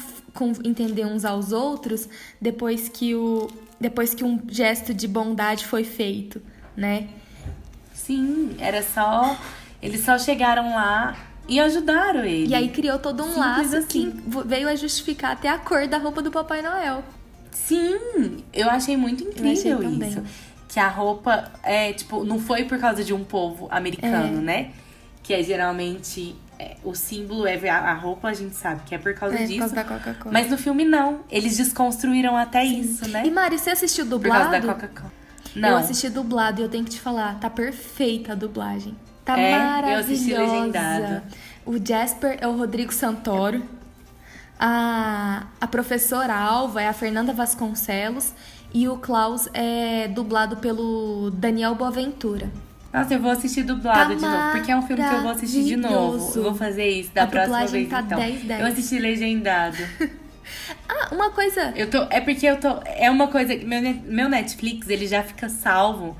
entender 0.65 1.05
uns 1.05 1.25
aos 1.25 1.53
outros 1.53 2.09
depois 2.41 2.89
que, 2.89 3.15
o, 3.15 3.51
depois 3.81 4.15
que 4.15 4.25
um 4.25 4.41
gesto 4.49 4.95
de 4.95 5.09
bondade 5.09 5.67
foi 5.67 5.85
feito, 5.85 6.41
né? 6.77 7.09
Sim, 7.93 8.55
era 8.59 8.83
só. 8.83 9.37
Eles 9.81 10.05
só 10.05 10.19
chegaram 10.19 10.75
lá 10.75 11.17
e 11.49 11.59
ajudaram 11.61 12.25
ele. 12.25 12.49
E 12.49 12.55
aí 12.55 12.69
criou 12.69 12.99
todo 12.99 13.23
um 13.23 13.27
Simples 13.27 13.39
laço 13.39 13.77
assim. 13.77 14.11
que 14.11 14.47
veio 14.47 14.69
a 14.69 14.77
justificar 14.77 15.33
até 15.33 15.49
a 15.49 15.59
cor 15.59 15.87
da 15.87 15.99
roupa 15.99 16.23
do 16.23 16.31
Papai 16.31 16.63
Noel. 16.63 17.03
Sim, 17.51 18.43
eu 18.53 18.71
achei 18.71 18.97
muito 18.97 19.23
incrível 19.23 19.79
achei 19.79 20.09
isso. 20.09 20.23
Que 20.69 20.81
a 20.81 20.89
roupa 20.89 21.53
é, 21.63 21.93
tipo, 21.93 22.25
não 22.25 22.39
foi 22.39 22.65
por 22.65 22.79
causa 22.79 23.05
de 23.05 23.13
um 23.13 23.23
povo 23.23 23.69
americano, 23.71 24.41
né? 24.41 24.71
Que 25.23 25.35
é 25.35 25.43
geralmente 25.43 26.35
é, 26.63 26.77
o 26.85 26.95
símbolo 26.95 27.47
é 27.47 27.69
a, 27.69 27.91
a 27.91 27.95
roupa, 27.95 28.29
a 28.29 28.33
gente 28.35 28.55
sabe 28.55 28.83
que 28.87 28.95
é 28.95 28.99
por 28.99 29.13
causa 29.15 29.35
É, 29.35 29.39
por 29.39 29.47
disso. 29.47 29.59
causa 29.59 29.75
da 29.75 29.85
Coca-Cola. 29.85 30.33
Mas 30.33 30.51
no 30.51 30.57
filme 30.59 30.85
não. 30.85 31.21
Eles 31.31 31.57
desconstruíram 31.57 32.37
até 32.37 32.65
isso, 32.65 33.09
né? 33.09 33.27
E 33.27 33.31
Mari, 33.31 33.59
você 33.59 33.71
assistiu 33.71 34.07
Por 34.07 34.21
causa 34.23 34.45
dublado? 34.45 34.67
da 34.67 34.75
Coca-Cola. 34.75 35.13
Não. 35.57 35.69
Eu 35.71 35.77
assisti 35.77 36.09
dublado 36.09 36.61
e 36.61 36.65
eu 36.65 36.69
tenho 36.69 36.85
que 36.85 36.91
te 36.91 37.01
falar, 37.01 37.39
tá 37.41 37.51
perfeita 37.51 38.33
a 38.33 38.35
dublagem. 38.35 38.97
Tá 39.25 39.39
É, 39.39 39.55
eu 39.55 39.59
maravilhosa. 39.59 40.13
assisti 40.13 40.35
legendado. 40.35 41.23
O 41.67 41.75
Jasper 41.85 42.39
é 42.41 42.49
o 42.49 42.57
Rodrigo 42.57 42.93
Santoro. 42.93 43.63
A, 44.59 45.47
a 45.61 45.67
professora 45.67 46.35
Alva 46.35 46.83
é 46.83 46.89
a 46.89 46.93
Fernanda 46.93 47.33
Vasconcelos. 47.33 48.33
E 48.75 48.89
o 48.89 48.97
Klaus 48.97 49.49
é 49.53 50.09
dublado 50.09 50.57
pelo 50.57 51.31
Daniel 51.33 51.75
Boaventura. 51.75 52.51
Nossa, 52.93 53.15
eu 53.15 53.21
vou 53.21 53.31
assistir 53.31 53.63
dublado 53.63 54.11
Tá 54.11 54.15
de 54.15 54.23
novo. 54.23 54.53
Porque 54.53 54.71
é 54.71 54.77
um 54.77 54.83
filme 54.83 55.03
que 55.03 55.15
eu 55.15 55.23
vou 55.23 55.31
assistir 55.31 55.65
de 55.65 55.77
novo. 55.77 56.33
Eu 56.37 56.43
vou 56.43 56.55
fazer 56.55 56.89
isso 56.89 57.11
da 57.15 57.23
A 57.23 57.27
próxima 57.27 57.67
vez, 57.67 57.89
tá 57.89 58.01
então. 58.01 58.19
10, 58.19 58.43
10. 58.45 58.61
Eu 58.61 58.67
assisti 58.67 58.99
legendado. 58.99 59.77
Ah, 60.89 61.15
uma 61.15 61.31
coisa. 61.31 61.73
Eu 61.75 61.89
tô, 61.89 62.03
é 62.11 62.21
porque 62.21 62.45
eu 62.45 62.59
tô. 62.59 62.69
É 62.85 63.11
uma 63.11 63.29
coisa. 63.29 63.55
Meu, 63.57 63.81
meu 64.05 64.29
Netflix, 64.29 64.89
ele 64.89 65.07
já 65.07 65.23
fica 65.23 65.49
salvo 65.49 66.17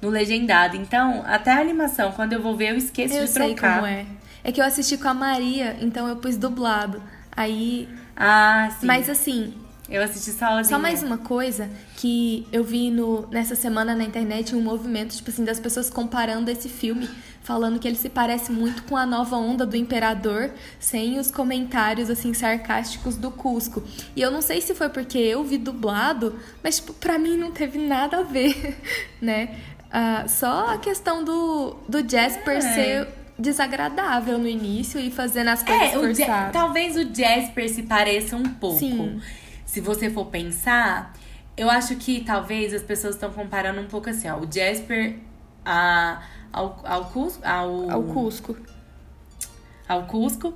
no 0.00 0.08
legendado. 0.08 0.76
Então, 0.76 1.22
até 1.26 1.52
a 1.52 1.60
animação, 1.60 2.10
quando 2.12 2.32
eu 2.32 2.42
vou 2.42 2.56
ver, 2.56 2.70
eu 2.70 2.76
esqueço 2.76 3.14
Eu 3.14 3.24
de 3.24 3.30
sei 3.30 3.54
trocar. 3.54 3.76
como 3.76 3.86
é. 3.86 4.06
É 4.42 4.50
que 4.50 4.60
eu 4.60 4.64
assisti 4.64 4.96
com 4.96 5.08
a 5.08 5.14
Maria, 5.14 5.76
então 5.80 6.08
eu 6.08 6.16
pus 6.16 6.36
dublado. 6.36 7.02
Aí. 7.36 7.88
Ah, 8.16 8.70
sim. 8.80 8.86
Mas 8.86 9.10
assim, 9.10 9.54
Eu 9.88 10.02
assisti 10.02 10.32
sozinha. 10.32 10.64
Só 10.64 10.78
mais 10.78 11.02
uma 11.02 11.18
coisa 11.18 11.68
que 11.96 12.46
eu 12.52 12.62
vi 12.62 12.90
no, 12.90 13.26
nessa 13.30 13.54
semana 13.56 13.94
na 13.94 14.04
internet 14.04 14.54
um 14.54 14.60
movimento, 14.60 15.16
tipo 15.16 15.30
assim, 15.30 15.44
das 15.44 15.58
pessoas 15.58 15.88
comparando 15.88 16.50
esse 16.50 16.68
filme, 16.68 17.08
falando 17.42 17.78
que 17.78 17.88
ele 17.88 17.96
se 17.96 18.08
parece 18.10 18.52
muito 18.52 18.82
com 18.82 18.96
a 18.96 19.06
nova 19.06 19.36
onda 19.36 19.64
do 19.64 19.76
Imperador, 19.76 20.50
sem 20.78 21.18
os 21.18 21.30
comentários, 21.30 22.10
assim, 22.10 22.34
sarcásticos 22.34 23.16
do 23.16 23.30
Cusco. 23.30 23.82
E 24.14 24.20
eu 24.20 24.30
não 24.30 24.42
sei 24.42 24.60
se 24.60 24.74
foi 24.74 24.88
porque 24.90 25.16
eu 25.18 25.42
vi 25.42 25.56
dublado, 25.56 26.38
mas, 26.62 26.76
tipo, 26.76 26.92
pra 26.92 27.18
mim 27.18 27.36
não 27.38 27.50
teve 27.50 27.78
nada 27.78 28.18
a 28.18 28.22
ver, 28.22 28.76
né? 29.20 29.56
Ah, 29.90 30.26
só 30.28 30.74
a 30.74 30.78
questão 30.78 31.24
do, 31.24 31.76
do 31.88 32.06
Jasper 32.06 32.56
É. 32.56 32.60
ser 32.60 33.08
desagradável 33.38 34.38
no 34.38 34.48
início 34.48 35.00
e 35.00 35.10
fazendo 35.10 35.48
as 35.48 35.62
coisas 35.62 35.88
É, 35.88 35.92
forçadas. 35.92 36.52
talvez 36.52 36.96
o 36.96 37.02
Jasper 37.14 37.68
se 37.70 37.82
pareça 37.84 38.36
um 38.36 38.42
pouco. 38.44 38.78
Sim. 38.78 39.20
Se 39.64 39.80
você 39.80 40.10
for 40.10 40.26
pensar, 40.26 41.12
eu 41.56 41.70
acho 41.70 41.96
que 41.96 42.22
talvez 42.22 42.74
as 42.74 42.82
pessoas 42.82 43.14
estão 43.14 43.32
comparando 43.32 43.80
um 43.80 43.86
pouco 43.86 44.10
assim, 44.10 44.28
ó. 44.28 44.36
O 44.38 44.42
Jasper 44.50 45.16
a, 45.64 46.22
ao, 46.52 46.80
ao, 46.84 47.04
Cusco, 47.06 47.40
ao, 47.46 47.90
Ao 47.90 48.02
Cusco. 48.02 48.56
ao 49.88 50.04
Cusco. 50.06 50.54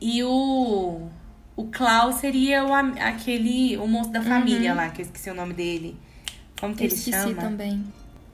E 0.00 0.22
o. 0.22 1.08
O 1.56 1.66
Klaus 1.66 2.16
seria 2.16 2.64
o, 2.64 2.72
aquele. 2.74 3.76
O 3.78 3.86
moço 3.86 4.10
da 4.10 4.20
família 4.20 4.74
lá, 4.74 4.88
que 4.90 5.02
eu 5.02 5.06
esqueci 5.06 5.30
o 5.30 5.34
nome 5.34 5.54
dele. 5.54 5.96
Como 6.60 6.74
que 6.74 6.82
Uhum. 6.82 6.88
Eu 6.88 6.92
ele 6.92 6.94
esqueci 6.94 7.10
chama? 7.28 7.42
também. 7.42 7.84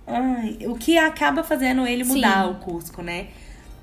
Ai, 0.06 0.58
o 0.66 0.74
que 0.74 0.98
acaba 0.98 1.44
fazendo 1.44 1.86
ele 1.86 2.02
mudar 2.02 2.44
Sim. 2.46 2.50
o 2.50 2.54
Cusco, 2.56 3.02
né? 3.02 3.28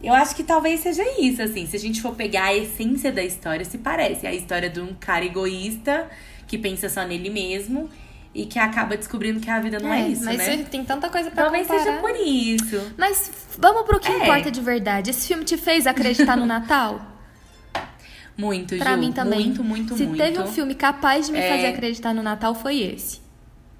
Eu 0.03 0.13
acho 0.13 0.35
que 0.35 0.43
talvez 0.43 0.81
seja 0.81 1.03
isso, 1.19 1.41
assim. 1.41 1.65
Se 1.65 1.75
a 1.75 1.79
gente 1.79 2.01
for 2.01 2.13
pegar 2.15 2.45
a 2.45 2.55
essência 2.55 3.11
da 3.11 3.23
história, 3.23 3.63
se 3.63 3.77
parece. 3.77 4.27
A 4.27 4.33
história 4.33 4.69
de 4.69 4.79
um 4.81 4.93
cara 4.93 5.23
egoísta 5.25 6.09
que 6.47 6.57
pensa 6.57 6.89
só 6.89 7.03
nele 7.05 7.29
mesmo 7.29 7.89
e 8.39 8.45
que 8.45 8.59
acaba 8.59 8.95
descobrindo 8.95 9.39
que 9.39 9.49
a 9.49 9.59
vida 9.59 9.79
não 9.79 9.91
é, 9.91 10.07
isso, 10.09 10.23
mas 10.23 10.37
né? 10.37 10.63
tem 10.69 10.85
tanta 10.85 11.09
coisa 11.09 11.31
pra 11.31 11.45
Talvez 11.45 11.65
comparar. 11.65 11.83
seja 11.85 11.97
por 11.99 12.15
isso. 12.15 12.93
Mas 12.95 13.31
vamos 13.57 13.81
pro 13.87 13.99
que 13.99 14.11
É. 14.11 14.17
importa 14.21 14.51
de 14.51 14.61
verdade. 14.61 15.09
Esse 15.09 15.27
filme 15.27 15.43
te 15.43 15.57
fez 15.57 15.87
acreditar 15.87 16.37
no 16.37 16.45
Natal? 16.45 17.01
Muito, 18.37 18.77
Pra 18.77 18.93
Ju. 18.93 18.99
mim 18.99 19.11
também. 19.11 19.39
Muito, 19.47 19.63
muito, 19.63 19.97
Se 19.97 20.03
muito. 20.05 20.17
teve 20.21 20.39
um 20.39 20.45
filme 20.47 20.75
capaz 20.75 21.25
de 21.25 21.31
me 21.31 21.39
É. 21.39 21.49
fazer 21.49 21.65
acreditar 21.67 22.13
no 22.13 22.21
Natal, 22.21 22.53
foi 22.53 22.79
esse. 22.79 23.19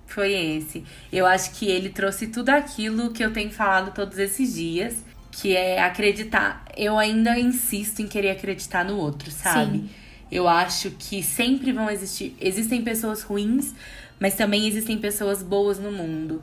Foi 0.08 0.32
esse. 0.34 0.84
Eu 1.14 1.28
acho 1.28 1.52
que 1.52 1.68
ele 1.68 1.90
trouxe 1.90 2.26
tudo 2.28 2.50
aquilo 2.50 3.12
que 3.12 3.24
eu 3.24 3.32
tenho 3.32 3.52
falado 3.52 3.94
todos 3.94 4.18
esses 4.18 4.56
dias, 4.56 4.96
que 5.32 5.56
é 5.56 5.80
acreditar. 5.84 6.66
Eu 6.76 6.98
ainda 6.98 7.38
insisto 7.38 8.02
em 8.02 8.08
querer 8.08 8.32
acreditar 8.32 8.84
no 8.84 8.98
outro, 8.98 9.30
sabe? 9.30 9.78
Sim. 9.80 9.90
Eu 10.32 10.48
acho 10.48 10.90
que 10.98 11.22
sempre 11.22 11.72
vão 11.72 11.90
existir. 11.92 12.36
Existem 12.42 12.82
pessoas 12.82 13.22
ruins, 13.22 13.74
mas 14.20 14.36
também 14.36 14.68
existem 14.68 14.98
pessoas 14.98 15.42
boas 15.44 15.80
no 15.80 15.92
mundo. 15.92 16.42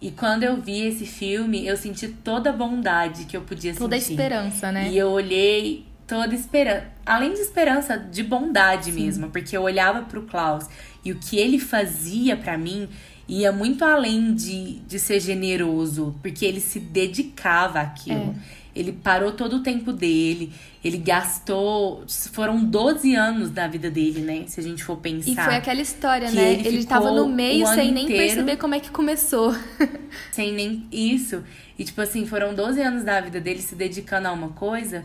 E 0.00 0.10
quando 0.10 0.42
eu 0.42 0.60
vi 0.60 0.86
esse 0.86 1.06
filme, 1.06 1.66
eu 1.66 1.76
senti 1.76 2.08
toda 2.08 2.50
a 2.50 2.52
bondade 2.52 3.24
que 3.24 3.36
eu 3.36 3.40
podia 3.42 3.74
Toda 3.74 3.96
a 3.96 4.00
sentir. 4.00 4.12
esperança, 4.12 4.70
né? 4.70 4.90
E 4.90 4.98
eu 4.98 5.08
olhei 5.08 5.86
toda 6.06 6.34
esperança. 6.34 6.86
Além 7.04 7.32
de 7.32 7.40
esperança, 7.40 7.96
de 7.96 8.22
bondade 8.22 8.92
mesmo. 8.92 9.30
Porque 9.30 9.56
eu 9.56 9.62
olhava 9.62 10.02
pro 10.02 10.22
Klaus 10.22 10.66
e 11.04 11.12
o 11.12 11.18
que 11.18 11.38
ele 11.38 11.58
fazia 11.58 12.36
pra 12.36 12.58
mim 12.58 12.88
ia 13.26 13.50
muito 13.50 13.84
além 13.84 14.34
de, 14.34 14.80
de 14.80 14.98
ser 14.98 15.18
generoso. 15.18 16.14
Porque 16.22 16.44
ele 16.44 16.60
se 16.60 16.78
dedicava 16.78 17.80
àquilo. 17.80 18.34
Ele 18.76 18.92
parou 18.92 19.32
todo 19.32 19.56
o 19.56 19.62
tempo 19.62 19.90
dele, 19.90 20.52
ele 20.84 20.98
gastou. 20.98 22.04
Foram 22.32 22.62
12 22.62 23.14
anos 23.14 23.50
da 23.50 23.66
vida 23.66 23.90
dele, 23.90 24.20
né? 24.20 24.44
Se 24.46 24.60
a 24.60 24.62
gente 24.62 24.84
for 24.84 24.98
pensar. 24.98 25.30
E 25.30 25.34
foi 25.34 25.56
aquela 25.56 25.80
história, 25.80 26.30
né? 26.30 26.52
Ele, 26.52 26.68
ele 26.68 26.84
tava 26.84 27.10
no 27.10 27.26
meio 27.26 27.66
sem 27.68 27.90
nem 27.90 28.06
perceber 28.06 28.58
como 28.58 28.74
é 28.74 28.80
que 28.80 28.90
começou. 28.90 29.56
sem 30.30 30.52
nem 30.52 30.86
isso. 30.92 31.42
E, 31.78 31.84
tipo 31.84 32.00
assim, 32.02 32.26
foram 32.26 32.54
12 32.54 32.82
anos 32.82 33.02
da 33.02 33.18
vida 33.20 33.40
dele 33.40 33.62
se 33.62 33.74
dedicando 33.74 34.28
a 34.28 34.32
uma 34.32 34.50
coisa 34.50 35.04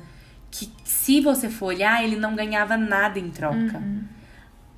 que, 0.52 0.70
se 0.84 1.22
você 1.22 1.50
for 1.50 1.68
olhar, 1.68 2.04
ele 2.04 2.18
não 2.18 2.36
ganhava 2.36 2.76
nada 2.76 3.18
em 3.18 3.30
troca. 3.30 3.78
Uhum. 3.78 4.04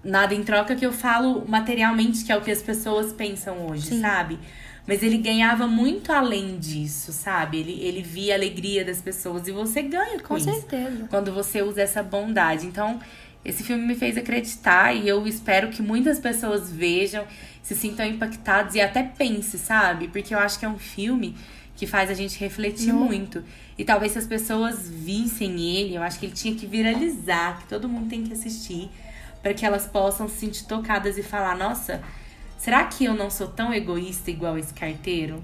Nada 0.03 0.35
em 0.35 0.43
troca 0.43 0.75
que 0.75 0.85
eu 0.85 0.93
falo 0.93 1.43
materialmente, 1.47 2.23
que 2.23 2.31
é 2.31 2.37
o 2.37 2.41
que 2.41 2.51
as 2.51 2.61
pessoas 2.61 3.11
pensam 3.11 3.67
hoje, 3.67 3.87
Sim. 3.87 4.01
sabe? 4.01 4.37
Mas 4.85 5.01
ele 5.01 5.17
ganhava 5.17 5.65
muito 5.65 6.11
além 6.11 6.57
disso, 6.57 7.13
sabe? 7.13 7.59
Ele, 7.59 7.79
ele 7.81 8.01
via 8.01 8.33
a 8.33 8.37
alegria 8.37 8.83
das 8.83 9.01
pessoas 9.01 9.47
e 9.47 9.51
você 9.51 9.81
ganha 9.81 10.19
com, 10.19 10.29
com 10.29 10.37
isso. 10.37 10.51
certeza. 10.51 11.07
Quando 11.09 11.31
você 11.31 11.61
usa 11.61 11.81
essa 11.81 12.03
bondade. 12.03 12.65
Então, 12.65 12.99
esse 13.45 13.63
filme 13.63 13.85
me 13.85 13.95
fez 13.95 14.17
acreditar 14.17 14.93
e 14.93 15.07
eu 15.07 15.25
espero 15.25 15.69
que 15.69 15.81
muitas 15.81 16.19
pessoas 16.19 16.71
vejam, 16.71 17.25
se 17.61 17.75
sintam 17.75 18.05
impactados 18.05 18.75
e 18.75 18.81
até 18.81 19.03
pensem, 19.03 19.59
sabe? 19.59 20.09
Porque 20.09 20.35
eu 20.35 20.39
acho 20.39 20.59
que 20.59 20.65
é 20.65 20.69
um 20.69 20.79
filme 20.79 21.35
que 21.75 21.87
faz 21.87 22.09
a 22.09 22.13
gente 22.13 22.37
refletir 22.39 22.93
Não. 22.93 23.05
muito. 23.05 23.43
E 23.77 23.83
talvez 23.83 24.11
se 24.11 24.19
as 24.19 24.27
pessoas 24.27 24.89
vissem 24.89 25.59
ele, 25.77 25.95
eu 25.95 26.03
acho 26.03 26.19
que 26.19 26.25
ele 26.25 26.33
tinha 26.33 26.55
que 26.55 26.65
viralizar, 26.65 27.59
que 27.59 27.67
todo 27.67 27.89
mundo 27.89 28.09
tem 28.09 28.23
que 28.23 28.33
assistir, 28.33 28.89
para 29.41 29.53
que 29.53 29.65
elas 29.65 29.87
possam 29.87 30.27
se 30.27 30.35
sentir 30.35 30.65
tocadas 30.65 31.17
e 31.17 31.23
falar: 31.23 31.57
nossa 31.57 32.01
Será 32.63 32.85
que 32.85 33.03
eu 33.03 33.13
não 33.13 33.29
sou 33.29 33.47
tão 33.47 33.73
egoísta 33.73 34.31
igual 34.31 34.57
esse 34.57 34.73
carteiro? 34.73 35.43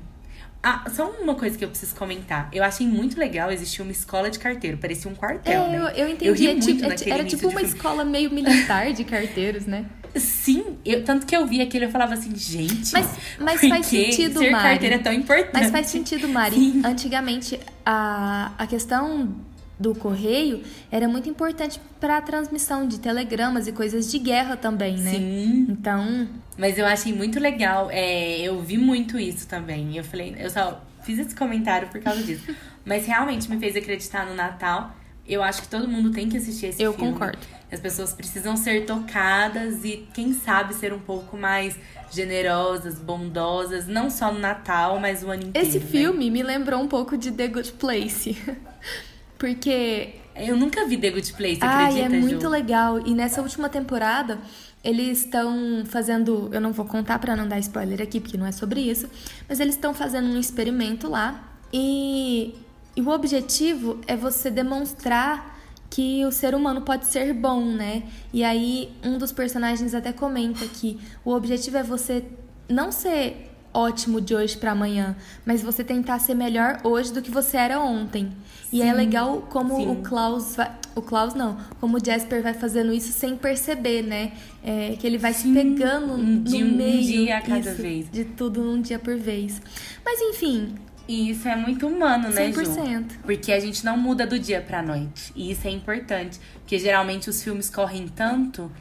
Ah, 0.64 0.86
só 0.90 1.12
uma 1.22 1.36
coisa 1.36 1.58
que 1.58 1.66
eu 1.66 1.68
preciso 1.68 1.94
comentar. 1.94 2.48
Eu 2.54 2.64
achei 2.64 2.88
muito 2.88 3.20
legal 3.20 3.52
existir 3.52 3.82
uma 3.82 3.92
escola 3.92 4.30
de 4.30 4.40
carteiro. 4.40 4.78
Parecia 4.78 5.12
um 5.12 5.16
quartel, 5.16 5.64
é, 5.64 5.70
né? 5.70 5.78
Eu, 5.78 6.06
eu 6.06 6.10
entendi. 6.10 6.46
Eu 6.46 6.52
é, 6.52 6.56
tipo, 6.56 6.86
é, 6.86 7.10
era 7.10 7.26
tipo 7.26 7.50
uma 7.50 7.62
escola 7.62 8.06
meio 8.06 8.32
militar 8.32 8.94
de 8.94 9.04
carteiros, 9.04 9.66
né? 9.66 9.86
Sim, 10.16 10.78
eu, 10.86 11.04
tanto 11.04 11.26
que 11.26 11.36
eu 11.36 11.46
vi 11.46 11.60
aquilo 11.60 11.84
eu 11.84 11.92
falava 11.92 12.14
assim, 12.14 12.34
gente. 12.34 12.94
Mas, 12.94 13.10
mas 13.38 13.68
faz 13.68 13.86
sentido, 13.86 14.40
ser 14.40 14.52
Mari. 14.52 14.64
carteiro 14.64 14.96
é 14.96 15.00
tão 15.00 15.12
importante. 15.12 15.54
Mas 15.54 15.72
faz 15.72 15.88
sentido, 15.88 16.26
Mari. 16.30 16.56
Sim. 16.56 16.82
Antigamente, 16.86 17.60
a, 17.86 18.54
a 18.58 18.66
questão 18.66 19.36
do 19.80 19.96
correio 19.96 20.62
era 20.92 21.08
muito 21.08 21.30
importante 21.30 21.80
para 22.00 22.18
a 22.18 22.22
transmissão 22.22 22.86
de 22.86 23.00
telegramas 23.00 23.66
e 23.66 23.72
coisas 23.72 24.12
de 24.12 24.20
guerra 24.20 24.58
também, 24.58 24.98
né? 24.98 25.12
Sim. 25.12 25.68
Então. 25.70 26.28
Mas 26.58 26.78
eu 26.78 26.86
achei 26.86 27.14
muito 27.14 27.40
legal. 27.40 27.90
É, 27.90 28.40
eu 28.42 28.62
vi 28.62 28.78
muito 28.78 29.18
isso 29.18 29.48
também. 29.48 29.96
Eu 29.96 30.04
falei, 30.04 30.36
eu 30.38 30.50
só 30.50 30.84
fiz 31.04 31.18
esse 31.18 31.34
comentário 31.34 31.88
por 31.88 32.02
causa 32.02 32.22
disso. 32.22 32.54
Mas 32.84 33.06
realmente 33.06 33.50
me 33.50 33.58
fez 33.58 33.76
acreditar 33.76 34.26
no 34.26 34.36
Natal. 34.36 34.96
Eu 35.26 35.44
acho 35.44 35.62
que 35.62 35.68
todo 35.70 35.88
mundo 35.88 36.12
tem 36.12 36.28
que 36.28 36.38
assistir 36.38 36.68
esse 36.68 36.82
eu 36.82 36.92
filme. 36.92 37.08
Eu 37.08 37.14
concordo. 37.14 37.40
As 37.72 37.80
pessoas 37.80 38.14
precisam 38.14 38.58
ser 38.58 38.86
tocadas 38.86 39.86
e, 39.86 40.08
quem 40.12 40.34
sabe, 40.34 40.74
ser 40.74 40.92
um 40.92 41.00
pouco 41.00 41.38
mais 41.38 41.78
generosas, 42.12 42.98
bondosas, 42.98 43.86
não 43.86 44.10
só 44.10 44.34
no 44.34 44.40
Natal, 44.40 45.00
mas 45.00 45.24
o 45.24 45.30
ano 45.30 45.44
inteiro. 45.44 45.68
Esse 45.68 45.80
né? 45.80 45.86
filme 45.86 46.32
me 46.32 46.42
lembrou 46.42 46.82
um 46.82 46.88
pouco 46.88 47.16
de 47.16 47.32
The 47.32 47.48
Good 47.48 47.74
Place. 47.74 48.36
Porque. 49.40 50.16
Eu 50.36 50.56
nunca 50.56 50.86
vi 50.86 50.98
The 50.98 51.10
Good 51.10 51.34
Place, 51.34 51.60
Ai, 51.62 52.02
acredita, 52.02 52.16
é 52.16 52.20
muito 52.20 52.42
Ju? 52.44 52.50
legal. 52.50 53.00
E 53.06 53.14
nessa 53.14 53.42
última 53.42 53.68
temporada, 53.68 54.40
eles 54.84 55.26
estão 55.26 55.84
fazendo. 55.86 56.50
Eu 56.54 56.62
não 56.62 56.72
vou 56.72 56.86
contar 56.86 57.18
para 57.20 57.36
não 57.36 57.48
dar 57.48 57.58
spoiler 57.60 58.02
aqui, 58.02 58.20
porque 58.20 58.38
não 58.38 58.46
é 58.46 58.52
sobre 58.52 58.80
isso. 58.82 59.10
Mas 59.48 59.60
eles 59.60 59.76
estão 59.76 59.94
fazendo 59.94 60.28
um 60.28 60.40
experimento 60.40 61.10
lá. 61.10 61.58
E, 61.74 62.56
e 62.96 63.02
o 63.02 63.10
objetivo 63.10 64.00
é 64.08 64.16
você 64.16 64.50
demonstrar 64.52 65.58
que 65.90 66.24
o 66.26 66.32
ser 66.32 66.54
humano 66.54 66.82
pode 66.82 67.08
ser 67.08 67.34
bom, 67.34 67.66
né? 67.66 68.04
E 68.32 68.44
aí 68.44 68.94
um 69.04 69.18
dos 69.18 69.32
personagens 69.32 69.94
até 69.94 70.14
comenta 70.14 70.66
que 70.68 71.00
o 71.26 71.32
objetivo 71.32 71.78
é 71.78 71.84
você 71.84 72.24
não 72.70 72.92
ser 72.92 73.49
ótimo 73.74 74.20
de 74.20 74.34
hoje 74.34 74.58
para 74.58 74.72
amanhã, 74.72 75.16
mas 75.46 75.62
você 75.62 75.84
tentar 75.84 76.20
ser 76.20 76.34
melhor 76.34 76.80
hoje 76.84 77.14
do 77.14 77.22
que 77.22 77.32
você 77.32 77.58
era 77.58 77.80
ontem. 77.80 78.32
E 78.72 78.82
é 78.82 78.94
legal 78.94 79.42
como 79.50 79.76
sim. 79.76 79.88
o 79.90 79.96
Klaus 79.98 80.56
vai, 80.56 80.72
o 80.96 81.02
Klaus 81.02 81.34
não, 81.34 81.58
como 81.80 81.98
o 81.98 82.00
Jasper 82.04 82.44
vai 82.44 82.54
fazendo 82.54 82.94
isso 82.94 83.12
sem 83.12 83.36
perceber, 83.36 84.04
né? 84.04 84.34
É, 84.64 84.96
que 85.00 85.08
ele 85.08 85.18
vai 85.18 85.34
sim. 85.34 85.54
se 85.54 85.60
pegando 85.60 86.18
no 86.18 86.44
de 86.44 86.64
meio 86.64 86.98
um 86.98 87.02
dia 87.02 87.38
a 87.38 87.42
cada 87.42 87.72
isso, 87.72 87.82
vez. 87.82 88.12
de 88.12 88.26
tudo 88.26 88.62
um 88.62 88.82
dia 88.82 89.00
por 89.00 89.18
vez. 89.18 89.62
Mas 90.06 90.20
enfim, 90.22 90.76
e 91.08 91.32
isso 91.32 91.48
é 91.48 91.56
muito 91.56 91.88
humano, 91.88 92.30
né, 92.30 92.52
100%. 92.52 93.14
Ju? 93.14 93.20
Porque 93.24 93.52
a 93.52 93.60
gente 93.60 93.84
não 93.84 93.98
muda 93.98 94.28
do 94.28 94.38
dia 94.38 94.62
pra 94.62 94.84
noite. 94.84 95.34
E 95.36 95.50
isso 95.50 95.68
é 95.68 95.72
importante. 95.72 96.40
Porque 96.60 96.78
geralmente 96.78 97.28
os 97.32 97.42
filmes 97.42 97.68
correm 97.68 98.08
tanto 98.08 98.72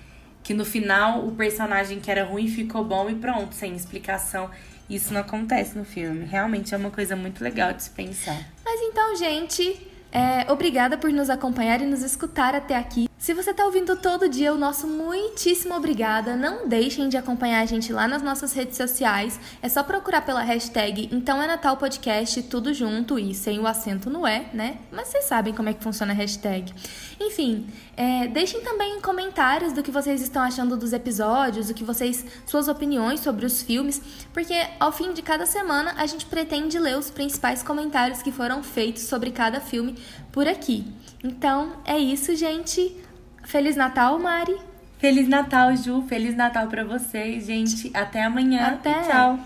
que 0.43 0.53
no 0.53 0.65
final 0.65 1.27
o 1.27 1.33
personagem 1.33 2.01
que 2.01 2.11
era 2.11 2.25
ruim 2.25 2.47
ficou 2.47 2.85
bom 2.85 3.09
e 3.09 3.15
pronto, 3.15 3.55
sem 3.55 3.75
explicação. 3.75 4.51
Isso 4.89 5.13
não 5.13 5.21
acontece 5.21 5.77
no 5.77 5.85
filme. 5.85 6.25
Realmente 6.25 6.75
é 6.75 6.79
uma 6.79 6.91
coisa 6.91 7.15
muito 7.15 7.43
legal 7.43 7.73
de 7.73 7.83
se 7.83 7.91
pensar. 7.91 8.41
Mas 8.65 8.81
então, 8.81 9.17
gente, 9.17 9.87
é, 10.11 10.51
obrigada 10.51 10.97
por 10.97 11.11
nos 11.13 11.29
acompanhar 11.29 11.81
e 11.83 11.87
nos 11.87 12.03
escutar 12.03 12.55
até 12.55 12.77
aqui. 12.77 13.08
Se 13.19 13.35
você 13.35 13.51
está 13.51 13.65
ouvindo 13.65 13.97
todo 13.97 14.29
dia, 14.29 14.55
o 14.55 14.57
nosso 14.57 14.87
muitíssimo 14.87 15.75
obrigada. 15.75 16.37
Não 16.37 16.69
deixem 16.69 17.09
de 17.09 17.17
acompanhar 17.17 17.61
a 17.61 17.67
gente 17.67 17.93
lá 17.93 18.07
nas 18.07 18.23
nossas 18.23 18.53
redes 18.53 18.77
sociais. 18.77 19.41
É 19.61 19.69
só 19.69 19.83
procurar 19.83 20.23
pela 20.23 20.41
hashtag 20.41 21.09
Então 21.11 21.43
é 21.43 21.47
Natal 21.49 21.77
Podcast, 21.77 22.41
tudo 22.45 22.73
junto 22.73 23.19
e 23.19 23.35
sem 23.35 23.59
o 23.59 23.67
acento 23.67 24.09
no 24.09 24.25
é, 24.25 24.49
né? 24.55 24.79
Mas 24.93 25.09
vocês 25.09 25.25
sabem 25.25 25.53
como 25.53 25.69
é 25.69 25.75
que 25.75 25.83
funciona 25.83 26.13
a 26.13 26.15
hashtag. 26.15 26.73
Enfim, 27.21 27.67
é, 27.97 28.29
deixem 28.29 28.61
também 28.61 29.01
comentários 29.01 29.73
do 29.73 29.83
que 29.83 29.91
vocês 29.91 30.23
estão 30.23 30.41
achando 30.41 30.77
dos 30.77 30.93
episódios, 30.93 31.69
o 31.69 31.75
que 31.75 31.83
vocês, 31.83 32.25
suas 32.47 32.69
opiniões 32.69 33.19
sobre 33.19 33.45
os 33.45 33.61
filmes, 33.61 34.01
porque 34.33 34.55
ao 34.79 34.93
fim 34.93 35.13
de 35.13 35.23
cada 35.23 35.45
semana 35.45 35.93
a 35.97 36.07
gente 36.07 36.25
pretende 36.25 36.79
ler 36.79 36.97
os 36.97 37.11
principais 37.11 37.65
comentários 37.65 38.23
que 38.23 38.31
foram 38.31 38.63
feitos 38.63 39.03
sobre 39.03 39.33
cada 39.33 39.61
filme 39.61 39.97
por 40.31 40.47
aqui. 40.47 40.87
Então 41.25 41.73
é 41.85 41.99
isso, 41.99 42.37
gente. 42.37 43.08
Feliz 43.49 43.77
Natal, 43.77 44.19
Mari. 44.19 44.61
Feliz 44.99 45.27
Natal, 45.27 45.75
Ju. 45.75 46.03
Feliz 46.07 46.37
Natal 46.37 46.69
para 46.69 46.85
vocês, 46.85 47.47
gente. 47.47 47.91
Até 47.97 48.23
amanhã. 48.23 48.75
Até. 48.75 49.01
tchau. 49.05 49.39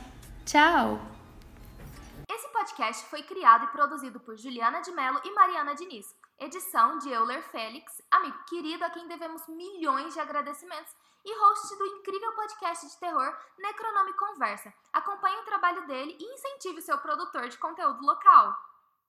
Tchau. 0.45 1.01
Esse 2.29 2.49
podcast 2.49 3.07
foi 3.07 3.23
criado 3.23 3.67
e 3.67 3.69
produzido 3.69 4.19
por 4.19 4.37
Juliana 4.37 4.81
de 4.81 4.91
Mello 4.91 5.21
e 5.25 5.33
Mariana 5.33 5.77
Diniz. 5.77 6.05
Edição 6.41 6.99
de 6.99 7.11
Euler 7.11 7.45
Félix, 7.45 8.03
amigo 8.11 8.37
querido 8.49 8.85
a 8.85 8.91
quem 8.91 9.07
devemos 9.07 9.47
milhões 9.47 10.13
de 10.13 10.19
agradecimentos 10.19 10.93
e 11.25 11.39
host 11.39 11.79
do 11.79 11.87
incrível 11.87 12.33
podcast 12.33 12.89
de 12.89 12.99
terror 12.99 13.33
Necronome 13.57 14.15
Conversa. 14.15 14.75
Acompanhe 14.93 15.37
o 15.37 15.45
trabalho 15.45 15.87
dele 15.87 16.17
e 16.19 16.25
incentive 16.25 16.83
seu 16.83 16.99
produtor 16.99 17.49
de 17.49 17.57
conteúdo 17.57 18.05
local. 18.05 18.53